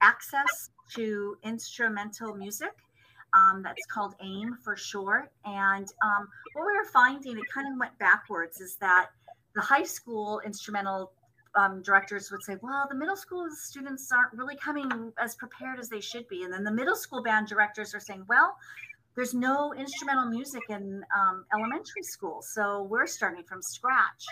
access 0.03 0.71
to 0.95 1.37
instrumental 1.43 2.35
music. 2.35 2.75
Um, 3.35 3.63
that's 3.63 3.87
called 3.87 4.15
AIM 4.23 4.59
for 4.63 4.77
short. 4.77 5.33
And 5.47 5.89
um, 6.05 6.29
what 6.53 6.67
we 6.67 6.77
were 6.77 6.85
finding, 6.93 7.39
it 7.39 7.45
kind 7.55 7.73
of 7.73 7.79
went 7.79 7.99
backwards, 7.99 8.61
is 8.61 8.77
that 8.77 9.07
the 9.55 9.63
high 9.63 9.85
school 9.85 10.43
instrumental 10.45 11.13
um, 11.55 11.83
directors 11.83 12.31
would 12.31 12.43
say, 12.43 12.57
well, 12.63 12.87
the 12.91 12.95
middle 12.95 13.17
school 13.17 13.47
students 13.51 14.11
aren't 14.13 14.33
really 14.35 14.57
coming 14.57 15.13
as 15.19 15.35
prepared 15.35 15.79
as 15.79 15.89
they 15.89 16.01
should 16.01 16.29
be. 16.29 16.43
And 16.45 16.53
then 16.53 16.65
the 16.65 16.73
middle 16.73 16.97
school 16.97 17.23
band 17.23 17.47
directors 17.47 17.95
are 17.95 18.01
saying, 18.01 18.25
well, 18.29 18.57
there's 19.15 19.35
no 19.35 19.75
instrumental 19.75 20.27
music 20.27 20.63
in 20.69 21.05
um, 21.15 21.45
elementary 21.55 22.03
school. 22.03 22.43
So 22.43 22.83
we're 22.85 23.07
starting 23.07 23.45
from 23.45 23.63
scratch. 23.63 24.25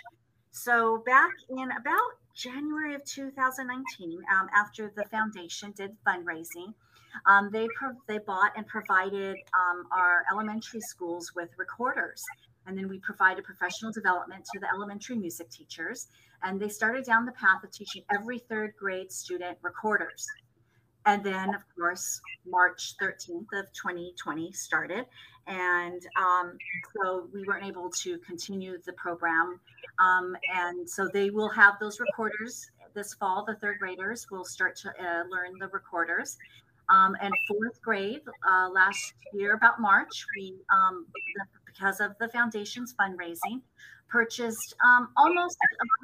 So 0.52 1.02
back 1.06 1.30
in 1.48 1.70
about 1.72 2.10
January 2.34 2.94
of 2.94 3.04
2019, 3.04 4.22
um, 4.32 4.48
after 4.54 4.92
the 4.96 5.04
foundation 5.04 5.72
did 5.76 5.96
fundraising, 6.06 6.74
um, 7.26 7.50
they 7.52 7.68
pro- 7.76 8.00
they 8.06 8.18
bought 8.18 8.52
and 8.56 8.66
provided 8.66 9.36
um, 9.54 9.86
our 9.92 10.24
elementary 10.32 10.80
schools 10.80 11.32
with 11.34 11.50
recorders, 11.58 12.24
and 12.66 12.78
then 12.78 12.88
we 12.88 12.98
provided 13.00 13.44
professional 13.44 13.92
development 13.92 14.44
to 14.52 14.60
the 14.60 14.66
elementary 14.72 15.16
music 15.16 15.50
teachers, 15.50 16.08
and 16.42 16.60
they 16.60 16.68
started 16.68 17.04
down 17.04 17.26
the 17.26 17.32
path 17.32 17.62
of 17.64 17.70
teaching 17.72 18.02
every 18.12 18.38
third 18.38 18.74
grade 18.78 19.10
student 19.10 19.58
recorders. 19.62 20.26
And 21.06 21.24
then, 21.24 21.54
of 21.54 21.62
course, 21.74 22.20
March 22.46 22.94
13th 23.00 23.46
of 23.54 23.72
2020 23.72 24.52
started, 24.52 25.06
and 25.46 26.02
um, 26.16 26.58
so 26.94 27.28
we 27.32 27.44
weren't 27.44 27.64
able 27.64 27.90
to 27.90 28.18
continue 28.18 28.78
the 28.84 28.92
program. 28.92 29.58
Um, 29.98 30.36
and 30.54 30.88
so 30.88 31.08
they 31.12 31.30
will 31.30 31.48
have 31.48 31.74
those 31.80 32.00
recorders 32.00 32.70
this 32.94 33.14
fall. 33.14 33.44
The 33.46 33.54
third 33.56 33.78
graders 33.78 34.26
will 34.30 34.44
start 34.44 34.76
to 34.76 34.90
uh, 34.90 35.22
learn 35.30 35.58
the 35.58 35.68
recorders. 35.68 36.36
Um, 36.88 37.16
and 37.20 37.32
fourth 37.46 37.80
grade, 37.82 38.22
uh, 38.48 38.68
last 38.68 39.14
year 39.32 39.54
about 39.54 39.80
March, 39.80 40.26
we 40.36 40.56
um, 40.72 41.06
because 41.66 42.00
of 42.00 42.16
the 42.18 42.28
foundation's 42.28 42.94
fundraising, 42.94 43.62
purchased 44.08 44.74
um, 44.84 45.08
almost 45.16 45.56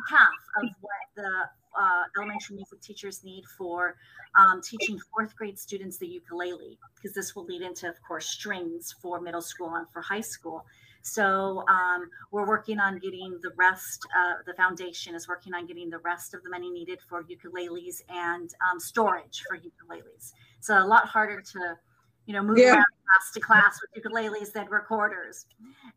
half 0.08 0.62
of 0.62 0.68
what 0.80 0.92
the 1.16 1.30
uh, 1.78 2.04
elementary 2.16 2.56
music 2.56 2.80
teachers 2.80 3.22
need 3.24 3.44
for 3.58 3.96
um, 4.34 4.60
teaching 4.62 4.98
fourth 5.12 5.34
grade 5.36 5.58
students 5.58 5.98
the 5.98 6.06
ukulele, 6.06 6.78
because 6.94 7.14
this 7.14 7.34
will 7.34 7.44
lead 7.44 7.62
into, 7.62 7.88
of 7.88 7.96
course, 8.06 8.26
strings 8.26 8.94
for 9.00 9.20
middle 9.20 9.42
school 9.42 9.74
and 9.76 9.86
for 9.92 10.02
high 10.02 10.20
school. 10.20 10.64
So 11.02 11.64
um, 11.68 12.10
we're 12.32 12.48
working 12.48 12.80
on 12.80 12.98
getting 12.98 13.38
the 13.40 13.52
rest. 13.56 14.04
Uh, 14.18 14.42
the 14.44 14.54
foundation 14.54 15.14
is 15.14 15.28
working 15.28 15.54
on 15.54 15.64
getting 15.64 15.88
the 15.88 15.98
rest 15.98 16.34
of 16.34 16.42
the 16.42 16.50
money 16.50 16.68
needed 16.68 16.98
for 17.08 17.22
ukuleles 17.22 18.02
and 18.08 18.50
um, 18.68 18.80
storage 18.80 19.44
for 19.48 19.56
ukuleles. 19.56 20.32
So 20.58 20.76
a 20.76 20.84
lot 20.84 21.06
harder 21.06 21.40
to, 21.40 21.78
you 22.26 22.34
know, 22.34 22.42
move 22.42 22.58
yeah. 22.58 22.72
around 22.72 22.84
class 23.06 23.32
to 23.34 23.40
class 23.40 23.78
with 23.80 24.02
ukuleles 24.02 24.52
than 24.52 24.66
recorders. 24.68 25.46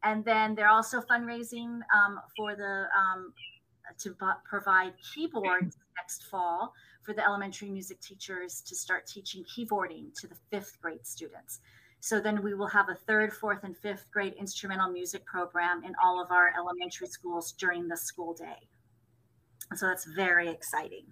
And 0.03 0.23
then 0.23 0.53
they're 0.53 0.69
also 0.69 1.01
fundraising 1.01 1.79
um, 1.91 2.19
for 2.37 2.55
the 2.55 2.85
um, 2.95 3.33
to 3.97 4.15
provide 4.43 4.93
keyboards 5.13 5.78
next 5.97 6.23
fall 6.25 6.73
for 7.02 7.13
the 7.13 7.25
elementary 7.25 7.69
music 7.69 7.99
teachers 8.02 8.62
to 8.62 8.75
start 8.75 9.08
teaching 9.08 9.43
keyboarding 9.43 10.13
to 10.19 10.28
the 10.28 10.36
fifth 10.52 10.78
grade 10.82 11.06
students. 11.06 11.60
So 12.02 12.21
then 12.21 12.41
we 12.41 12.54
will 12.54 12.67
have 12.67 12.89
a 12.89 12.95
third, 12.95 13.34
fourth, 13.34 13.63
and 13.63 13.75
fifth 13.75 14.10
grade 14.12 14.34
instrumental 14.39 14.89
music 14.89 15.25
program 15.25 15.84
in 15.84 15.93
all 16.04 16.21
of 16.21 16.32
our 16.32 16.54
elementary 16.58 17.08
schools 17.08 17.52
during 17.54 17.88
the 17.88 17.97
school 17.97 18.34
day. 18.34 18.69
So 19.75 19.88
that's 19.88 20.06
very 20.06 20.47
exciting. 20.49 21.06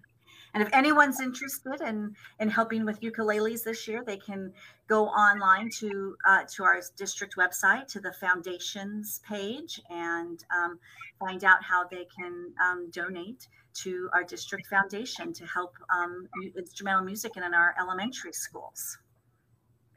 And 0.54 0.64
if 0.64 0.70
anyone's 0.74 1.20
interested 1.20 1.82
in 1.82 2.16
in 2.40 2.50
helping 2.50 2.86
with 2.86 3.02
ukuleles 3.02 3.64
this 3.64 3.88
year, 3.88 4.04
they 4.06 4.18
can 4.18 4.54
go 4.88 5.08
online 5.08 5.70
to 5.80 6.16
uh, 6.28 6.44
to 6.56 6.64
our 6.64 6.82
district 6.96 7.36
website 7.36 7.88
to 7.88 8.00
the 8.00 8.14
foundations 8.14 9.22
page 9.28 9.82
and 9.90 10.44
um, 10.56 10.80
find 11.20 11.44
out 11.44 11.64
how 11.64 11.86
they 11.88 12.06
can 12.06 12.54
um, 12.64 12.90
donate 12.92 13.48
to 13.74 14.10
our 14.14 14.24
district 14.24 14.68
foundation 14.68 15.34
to 15.34 15.46
help 15.46 15.76
um, 15.96 16.28
instrumental 16.58 17.04
music 17.04 17.38
in 17.38 17.44
our 17.44 17.76
elementary 17.80 18.34
schools. 18.34 18.98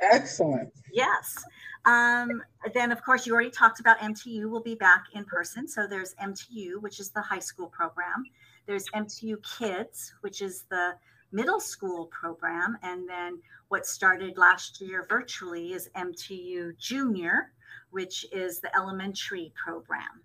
Excellent. 0.00 0.72
Yes. 0.92 1.44
Um, 1.84 2.42
then, 2.74 2.92
of 2.92 3.02
course, 3.02 3.26
you 3.26 3.32
already 3.32 3.50
talked 3.50 3.80
about 3.80 3.98
MTU 3.98 4.50
will 4.50 4.62
be 4.62 4.74
back 4.74 5.04
in 5.14 5.24
person. 5.24 5.66
So 5.66 5.86
there's 5.86 6.14
MTU, 6.16 6.80
which 6.80 7.00
is 7.00 7.10
the 7.10 7.22
high 7.22 7.38
school 7.38 7.68
program. 7.68 8.24
There's 8.66 8.84
MTU 8.94 9.36
Kids, 9.58 10.12
which 10.20 10.42
is 10.42 10.64
the 10.70 10.94
middle 11.32 11.60
school 11.60 12.06
program. 12.06 12.76
And 12.82 13.08
then 13.08 13.40
what 13.68 13.86
started 13.86 14.36
last 14.36 14.80
year 14.80 15.06
virtually 15.08 15.72
is 15.72 15.88
MTU 15.96 16.76
Junior, 16.78 17.52
which 17.90 18.26
is 18.32 18.60
the 18.60 18.74
elementary 18.76 19.52
program. 19.62 20.22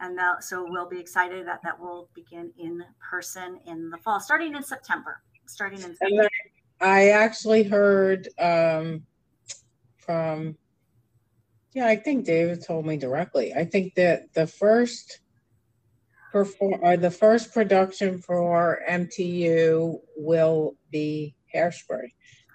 And 0.00 0.18
that, 0.18 0.44
so 0.44 0.66
we'll 0.68 0.88
be 0.88 0.98
excited 0.98 1.46
that 1.46 1.60
that 1.62 1.78
will 1.78 2.08
begin 2.14 2.52
in 2.58 2.82
person 3.00 3.60
in 3.66 3.88
the 3.90 3.98
fall, 3.98 4.20
starting 4.20 4.54
in 4.54 4.62
September. 4.62 5.22
Starting 5.46 5.80
in 5.80 5.94
September. 5.94 6.28
I 6.84 7.08
actually 7.08 7.62
heard 7.62 8.28
um, 8.38 9.04
from, 9.96 10.54
yeah, 11.72 11.86
I 11.86 11.96
think 11.96 12.26
David 12.26 12.62
told 12.62 12.84
me 12.84 12.98
directly. 12.98 13.54
I 13.54 13.64
think 13.64 13.94
that 13.94 14.34
the 14.34 14.46
first 14.46 15.20
perform 16.30 16.80
or 16.82 16.98
the 16.98 17.10
first 17.10 17.54
production 17.54 18.18
for 18.18 18.82
MTU 18.86 19.98
will 20.14 20.76
be 20.90 21.34
Hairspray. 21.54 22.08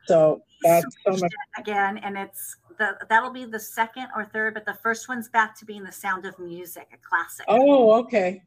So 0.06 0.44
that's 0.62 0.86
so 1.08 1.12
much 1.18 1.32
again, 1.58 1.98
and 1.98 2.16
it's 2.16 2.56
the 2.78 2.98
that'll 3.10 3.32
be 3.32 3.46
the 3.46 3.60
second 3.60 4.10
or 4.16 4.26
third, 4.26 4.54
but 4.54 4.66
the 4.66 4.78
first 4.84 5.10
one's 5.10 5.30
back 5.30 5.58
to 5.60 5.66
being 5.66 5.84
the 5.84 5.92
Sound 5.92 6.26
of 6.28 6.38
Music, 6.38 6.88
a 6.94 6.98
classic. 6.98 7.46
Oh, 7.48 7.94
okay. 8.02 8.44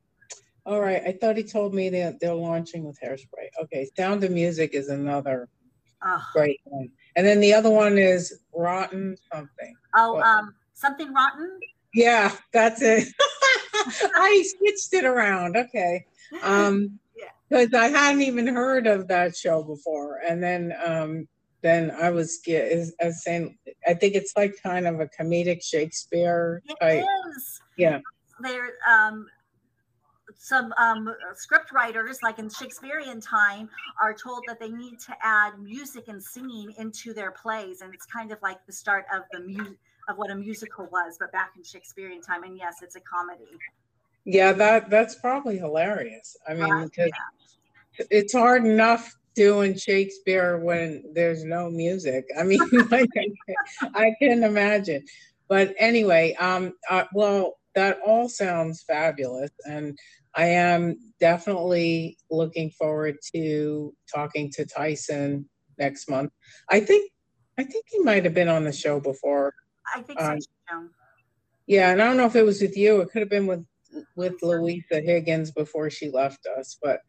All 0.64 0.80
right. 0.80 1.02
I 1.04 1.18
thought 1.20 1.36
he 1.36 1.42
told 1.42 1.74
me 1.74 1.88
that 1.90 2.20
they're 2.20 2.34
launching 2.34 2.84
with 2.84 2.98
Hairspray. 3.00 3.48
Okay, 3.64 3.88
Sound 3.96 4.22
of 4.22 4.30
Music 4.30 4.74
is 4.74 4.88
another 4.90 5.48
Oh. 6.04 6.22
Great 6.32 6.60
one. 6.64 6.90
And 7.16 7.26
then 7.26 7.40
the 7.40 7.54
other 7.54 7.70
one 7.70 7.98
is 7.98 8.40
rotten 8.54 9.16
something. 9.32 9.74
Oh, 9.94 10.14
what? 10.14 10.26
um, 10.26 10.54
something 10.74 11.12
rotten. 11.12 11.58
Yeah, 11.94 12.32
that's 12.52 12.82
it. 12.82 13.08
I 14.14 14.44
switched 14.58 14.92
it 14.94 15.04
around. 15.04 15.56
Okay. 15.56 16.04
Um, 16.42 16.98
because 17.48 17.68
yeah. 17.72 17.80
I 17.80 17.88
hadn't 17.88 18.22
even 18.22 18.46
heard 18.46 18.86
of 18.86 19.08
that 19.08 19.36
show 19.36 19.62
before, 19.62 20.20
and 20.26 20.42
then 20.42 20.74
um, 20.84 21.28
then 21.62 21.90
I 21.90 22.10
was, 22.10 22.40
as 22.48 23.22
saying, 23.22 23.56
I 23.86 23.94
think 23.94 24.14
it's 24.14 24.32
like 24.36 24.56
kind 24.62 24.86
of 24.86 25.00
a 25.00 25.06
comedic 25.06 25.62
Shakespeare 25.62 26.62
type. 26.80 27.04
It 27.04 27.36
is. 27.36 27.60
Yeah. 27.76 28.00
There, 28.40 28.72
um, 28.90 29.26
some 30.42 30.74
um, 30.76 31.14
script 31.36 31.70
writers, 31.70 32.18
like 32.20 32.40
in 32.40 32.50
Shakespearean 32.50 33.20
time, 33.20 33.70
are 34.00 34.12
told 34.12 34.42
that 34.48 34.58
they 34.58 34.70
need 34.70 34.98
to 34.98 35.14
add 35.22 35.52
music 35.60 36.08
and 36.08 36.20
singing 36.20 36.74
into 36.78 37.14
their 37.14 37.30
plays, 37.30 37.80
and 37.80 37.94
it's 37.94 38.06
kind 38.06 38.32
of 38.32 38.42
like 38.42 38.58
the 38.66 38.72
start 38.72 39.04
of 39.14 39.22
the 39.30 39.38
music 39.38 39.78
of 40.08 40.18
what 40.18 40.32
a 40.32 40.34
musical 40.34 40.88
was, 40.90 41.16
but 41.20 41.30
back 41.30 41.52
in 41.56 41.62
Shakespearean 41.62 42.22
time. 42.22 42.42
And 42.42 42.58
yes, 42.58 42.78
it's 42.82 42.96
a 42.96 43.00
comedy. 43.00 43.44
Yeah, 44.24 44.52
that 44.54 44.90
that's 44.90 45.14
probably 45.14 45.58
hilarious. 45.58 46.36
I 46.48 46.54
mean, 46.54 46.86
because 46.86 47.12
yeah. 48.00 48.06
it's 48.10 48.32
hard 48.32 48.66
enough 48.66 49.16
doing 49.36 49.76
Shakespeare 49.76 50.58
when 50.58 51.04
there's 51.14 51.44
no 51.44 51.70
music. 51.70 52.24
I 52.36 52.42
mean, 52.42 52.60
like, 52.90 53.08
I 53.94 54.12
can 54.20 54.42
imagine. 54.42 55.04
But 55.46 55.72
anyway, 55.78 56.34
um, 56.40 56.72
uh, 56.90 57.04
well, 57.14 57.58
that 57.74 57.98
all 58.06 58.28
sounds 58.28 58.82
fabulous, 58.82 59.50
and 59.64 59.98
I 60.34 60.46
am 60.46 60.96
definitely 61.20 62.18
looking 62.30 62.70
forward 62.70 63.16
to 63.34 63.94
talking 64.12 64.50
to 64.52 64.64
Tyson 64.64 65.48
next 65.78 66.08
month. 66.08 66.30
I 66.70 66.80
think 66.80 67.10
I 67.58 67.64
think 67.64 67.86
he 67.88 67.98
might 68.00 68.24
have 68.24 68.34
been 68.34 68.48
on 68.48 68.64
the 68.64 68.72
show 68.72 69.00
before. 69.00 69.54
I 69.94 70.02
think 70.02 70.20
um, 70.20 70.40
so. 70.40 70.88
Yeah, 71.66 71.90
and 71.90 72.02
I 72.02 72.06
don't 72.06 72.16
know 72.16 72.26
if 72.26 72.36
it 72.36 72.44
was 72.44 72.60
with 72.60 72.76
you. 72.76 73.00
It 73.00 73.10
could 73.10 73.20
have 73.20 73.30
been 73.30 73.46
with 73.46 73.64
with 74.16 74.34
Louisa 74.42 75.00
Higgins 75.00 75.50
before 75.50 75.90
she 75.90 76.10
left 76.10 76.46
us. 76.58 76.78
But 76.82 77.00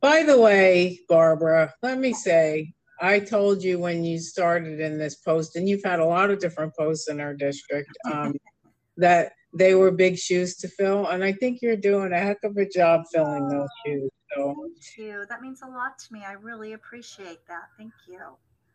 by 0.00 0.22
the 0.22 0.40
way, 0.40 1.00
Barbara, 1.08 1.72
let 1.82 1.98
me 1.98 2.12
say, 2.12 2.72
I 3.00 3.20
told 3.20 3.62
you 3.62 3.78
when 3.78 4.04
you 4.04 4.18
started 4.18 4.80
in 4.80 4.98
this 4.98 5.16
post, 5.16 5.56
and 5.56 5.68
you've 5.68 5.84
had 5.84 6.00
a 6.00 6.04
lot 6.04 6.30
of 6.30 6.40
different 6.40 6.74
posts 6.76 7.08
in 7.08 7.20
our 7.20 7.34
district, 7.34 7.90
um, 8.12 8.34
that 8.96 9.32
they 9.54 9.74
were 9.74 9.90
big 9.90 10.18
shoes 10.18 10.56
to 10.56 10.68
fill. 10.68 11.06
And 11.08 11.22
I 11.22 11.32
think 11.32 11.60
you're 11.60 11.76
doing 11.76 12.12
a 12.12 12.18
heck 12.18 12.42
of 12.44 12.56
a 12.56 12.68
job 12.68 13.02
filling 13.12 13.48
those 13.48 13.68
shoes. 13.84 14.10
So 14.34 14.54
thank 14.56 14.98
you. 14.98 15.24
That 15.28 15.42
means 15.42 15.60
a 15.62 15.68
lot 15.68 15.98
to 15.98 16.12
me. 16.12 16.22
I 16.26 16.32
really 16.32 16.72
appreciate 16.72 17.46
that. 17.48 17.64
Thank 17.76 17.92
you. 18.08 18.20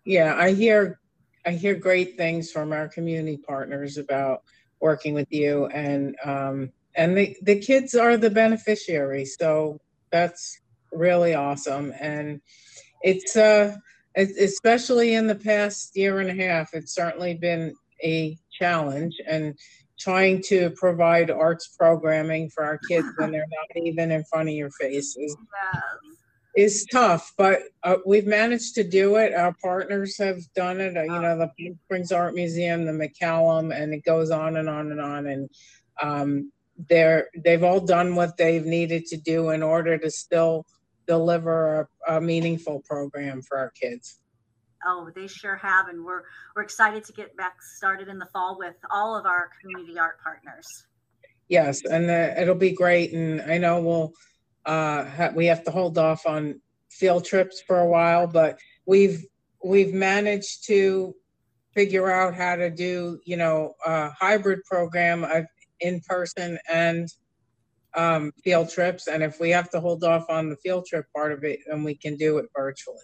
Yeah, 0.06 0.36
I 0.38 0.54
hear 0.54 1.00
I 1.46 1.52
hear 1.52 1.76
great 1.76 2.18
things 2.18 2.52
from 2.52 2.74
our 2.74 2.88
community 2.88 3.38
partners 3.38 3.98
about 3.98 4.44
working 4.80 5.14
with 5.14 5.28
you 5.32 5.66
and 5.68 6.16
um, 6.24 6.72
and 6.96 7.18
the, 7.18 7.36
the 7.42 7.60
kids 7.60 7.96
are 7.96 8.18
the 8.18 8.30
beneficiaries. 8.30 9.36
So 9.40 9.80
that's 10.12 10.60
really 10.92 11.34
awesome. 11.34 11.94
And 12.00 12.42
it's 13.02 13.36
uh 13.36 13.76
especially 14.16 15.14
in 15.14 15.28
the 15.28 15.36
past 15.36 15.96
year 15.96 16.20
and 16.20 16.30
a 16.30 16.44
half, 16.44 16.74
it's 16.74 16.96
certainly 16.96 17.36
been 17.36 17.74
a 18.04 18.36
challenge. 18.52 19.16
And 19.28 19.58
trying 20.00 20.42
to 20.44 20.70
provide 20.72 21.32
arts 21.32 21.68
programming 21.68 22.50
for 22.50 22.64
our 22.64 22.80
kids 22.90 23.08
when 23.18 23.32
they're 23.32 23.48
not 23.50 23.84
even 23.84 24.12
in 24.12 24.24
front 24.26 24.50
of 24.50 24.56
your 24.56 24.70
faces 24.72 25.36
yes. 25.76 25.84
is 26.56 26.86
tough, 26.92 27.34
but 27.38 27.62
uh, 27.84 27.98
we've 28.06 28.28
managed 28.28 28.76
to 28.76 28.84
do 28.84 29.16
it. 29.16 29.34
Our 29.34 29.56
partners 29.62 30.18
have 30.18 30.40
done 30.56 30.80
it. 30.80 30.96
Uh, 30.98 31.04
you 31.04 31.22
know, 31.22 31.38
the 31.38 31.52
Palm 31.60 31.80
Springs 31.86 32.12
Art 32.12 32.36
Museum, 32.36 32.86
the 32.86 32.92
McCallum, 32.92 33.76
and 33.76 33.94
it 33.94 34.04
goes 34.04 34.32
on 34.32 34.58
and 34.58 34.70
on 34.70 34.92
and 34.92 35.02
on. 35.02 35.28
And 35.28 35.50
um, 36.02 36.52
they're 36.90 37.30
they've 37.44 37.64
all 37.64 37.80
done 37.80 38.16
what 38.16 38.38
they've 38.38 38.66
needed 38.66 39.06
to 39.08 39.18
do 39.18 39.50
in 39.50 39.64
order 39.64 39.98
to 39.98 40.12
still 40.12 40.66
deliver 41.08 41.90
a, 42.08 42.18
a 42.18 42.22
meaningful 42.22 42.82
program 42.88 43.42
for 43.42 43.58
our 43.58 43.72
kids. 43.72 44.20
Oh, 44.86 45.10
they 45.16 45.28
sure 45.28 45.56
have, 45.56 45.88
and 45.88 46.06
we're 46.06 46.24
we're 46.56 46.62
excited 46.62 47.04
to 47.06 47.14
get 47.14 47.36
back 47.38 47.62
started 47.62 48.08
in 48.08 48.20
the 48.20 48.28
fall 48.28 48.58
with 48.58 48.76
all 48.92 49.16
of 49.18 49.26
our 49.26 49.50
community 49.62 49.98
art 49.98 50.20
partners. 50.24 50.86
Yes, 51.50 51.84
and 51.86 52.10
uh, 52.10 52.40
it'll 52.40 52.56
be 52.56 52.72
great. 52.72 53.14
And 53.14 53.42
I 53.42 53.58
know 53.58 53.82
we'll 53.82 54.14
uh, 54.66 55.06
ha- 55.06 55.32
we 55.34 55.46
have 55.46 55.64
to 55.64 55.72
hold 55.72 55.98
off 55.98 56.26
on 56.26 56.62
field 56.90 57.26
trips 57.26 57.62
for 57.66 57.80
a 57.80 57.88
while, 57.88 58.28
but 58.28 58.60
we've 58.86 59.26
we've 59.64 59.94
managed 59.94 60.66
to 60.68 61.16
figure 61.74 62.12
out 62.12 62.34
how 62.34 62.56
to 62.56 62.70
do 62.70 63.20
you 63.26 63.38
know 63.38 63.74
a 63.86 64.10
hybrid 64.12 64.64
program 64.66 65.24
of 65.24 65.46
in 65.80 66.02
person 66.02 66.58
and 66.72 67.08
um, 67.94 68.32
field 68.44 68.70
trips. 68.70 69.08
And 69.08 69.24
if 69.24 69.40
we 69.40 69.50
have 69.50 69.70
to 69.72 69.80
hold 69.80 70.04
off 70.04 70.26
on 70.30 70.50
the 70.50 70.56
field 70.58 70.86
trip 70.86 71.06
part 71.16 71.32
of 71.32 71.44
it, 71.44 71.60
then 71.68 71.84
we 71.84 71.96
can 71.96 72.16
do 72.16 72.38
it 72.38 72.46
virtually. 72.56 72.98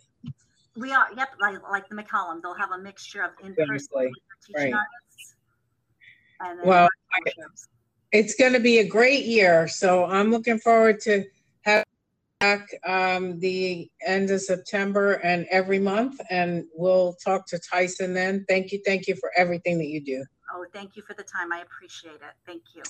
We 0.76 0.92
are, 0.92 1.08
yep, 1.16 1.30
like, 1.40 1.62
like 1.70 1.88
the 1.90 1.96
McCallum, 1.96 2.42
they'll 2.42 2.56
have 2.56 2.72
a 2.72 2.78
mixture 2.78 3.22
of 3.24 3.32
in-person 3.44 3.76
exactly. 3.76 4.12
teaching 4.46 4.74
right. 4.74 4.74
artists. 4.74 5.36
And 6.40 6.60
well, 6.66 6.88
it's 8.12 8.36
going 8.36 8.54
to 8.54 8.60
be 8.60 8.80
a 8.80 8.88
great 8.88 9.26
year. 9.26 9.68
So 9.68 10.06
I'm 10.06 10.32
looking 10.32 10.60
forward 10.60 11.00
to 11.02 11.26
having 11.62 11.86
back 12.40 12.68
um, 12.86 13.40
the 13.40 13.90
end 14.06 14.30
of 14.30 14.42
September 14.42 15.14
and 15.24 15.46
every 15.50 15.80
month. 15.80 16.20
And 16.30 16.66
we'll 16.76 17.16
talk 17.24 17.48
to 17.48 17.60
Tyson 17.72 18.14
then. 18.14 18.46
Thank 18.50 18.72
you. 18.72 18.82
Thank 18.86 19.08
you 19.08 19.16
for 19.16 19.32
everything 19.38 19.78
that 19.78 19.88
you 19.88 20.02
do. 20.02 20.26
Oh, 20.54 20.66
thank 20.74 20.96
you 20.96 21.04
for 21.04 21.14
the 21.14 21.24
time. 21.24 21.54
I 21.54 21.62
appreciate 21.62 22.16
it. 22.16 22.34
Thank 22.46 22.64
you. 22.76 22.84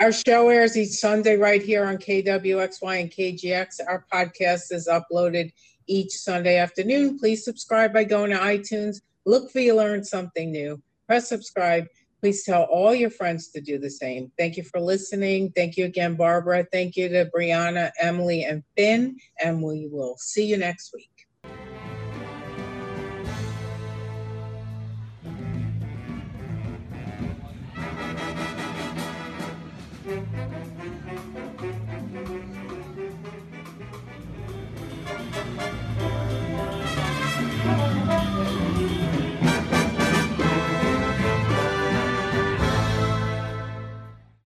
Our 0.00 0.12
show 0.12 0.48
airs 0.48 0.76
each 0.76 0.92
Sunday 0.92 1.36
right 1.36 1.62
here 1.62 1.84
on 1.84 1.98
KWXY 1.98 3.00
and 3.00 3.10
KGX. 3.10 3.80
Our 3.86 4.06
podcast 4.12 4.72
is 4.72 4.88
uploaded 4.88 5.52
each 5.90 6.12
Sunday 6.12 6.56
afternoon. 6.56 7.18
Please 7.18 7.44
subscribe 7.44 7.92
by 7.92 8.04
going 8.04 8.30
to 8.30 8.38
iTunes. 8.38 9.00
Look 9.26 9.50
for 9.50 9.58
you 9.58 9.74
learn 9.74 10.04
something 10.04 10.52
new. 10.52 10.80
Press 11.06 11.28
subscribe. 11.28 11.86
Please 12.20 12.44
tell 12.44 12.62
all 12.64 12.94
your 12.94 13.10
friends 13.10 13.48
to 13.48 13.60
do 13.60 13.78
the 13.78 13.90
same. 13.90 14.30
Thank 14.38 14.56
you 14.56 14.62
for 14.62 14.80
listening. 14.80 15.52
Thank 15.56 15.76
you 15.76 15.86
again, 15.86 16.14
Barbara. 16.14 16.66
Thank 16.70 16.96
you 16.96 17.08
to 17.08 17.30
Brianna, 17.34 17.90
Emily, 17.98 18.44
and 18.44 18.62
Finn. 18.76 19.18
And 19.42 19.62
we 19.62 19.88
will 19.90 20.16
see 20.18 20.46
you 20.46 20.56
next 20.56 20.94
week. 20.94 21.09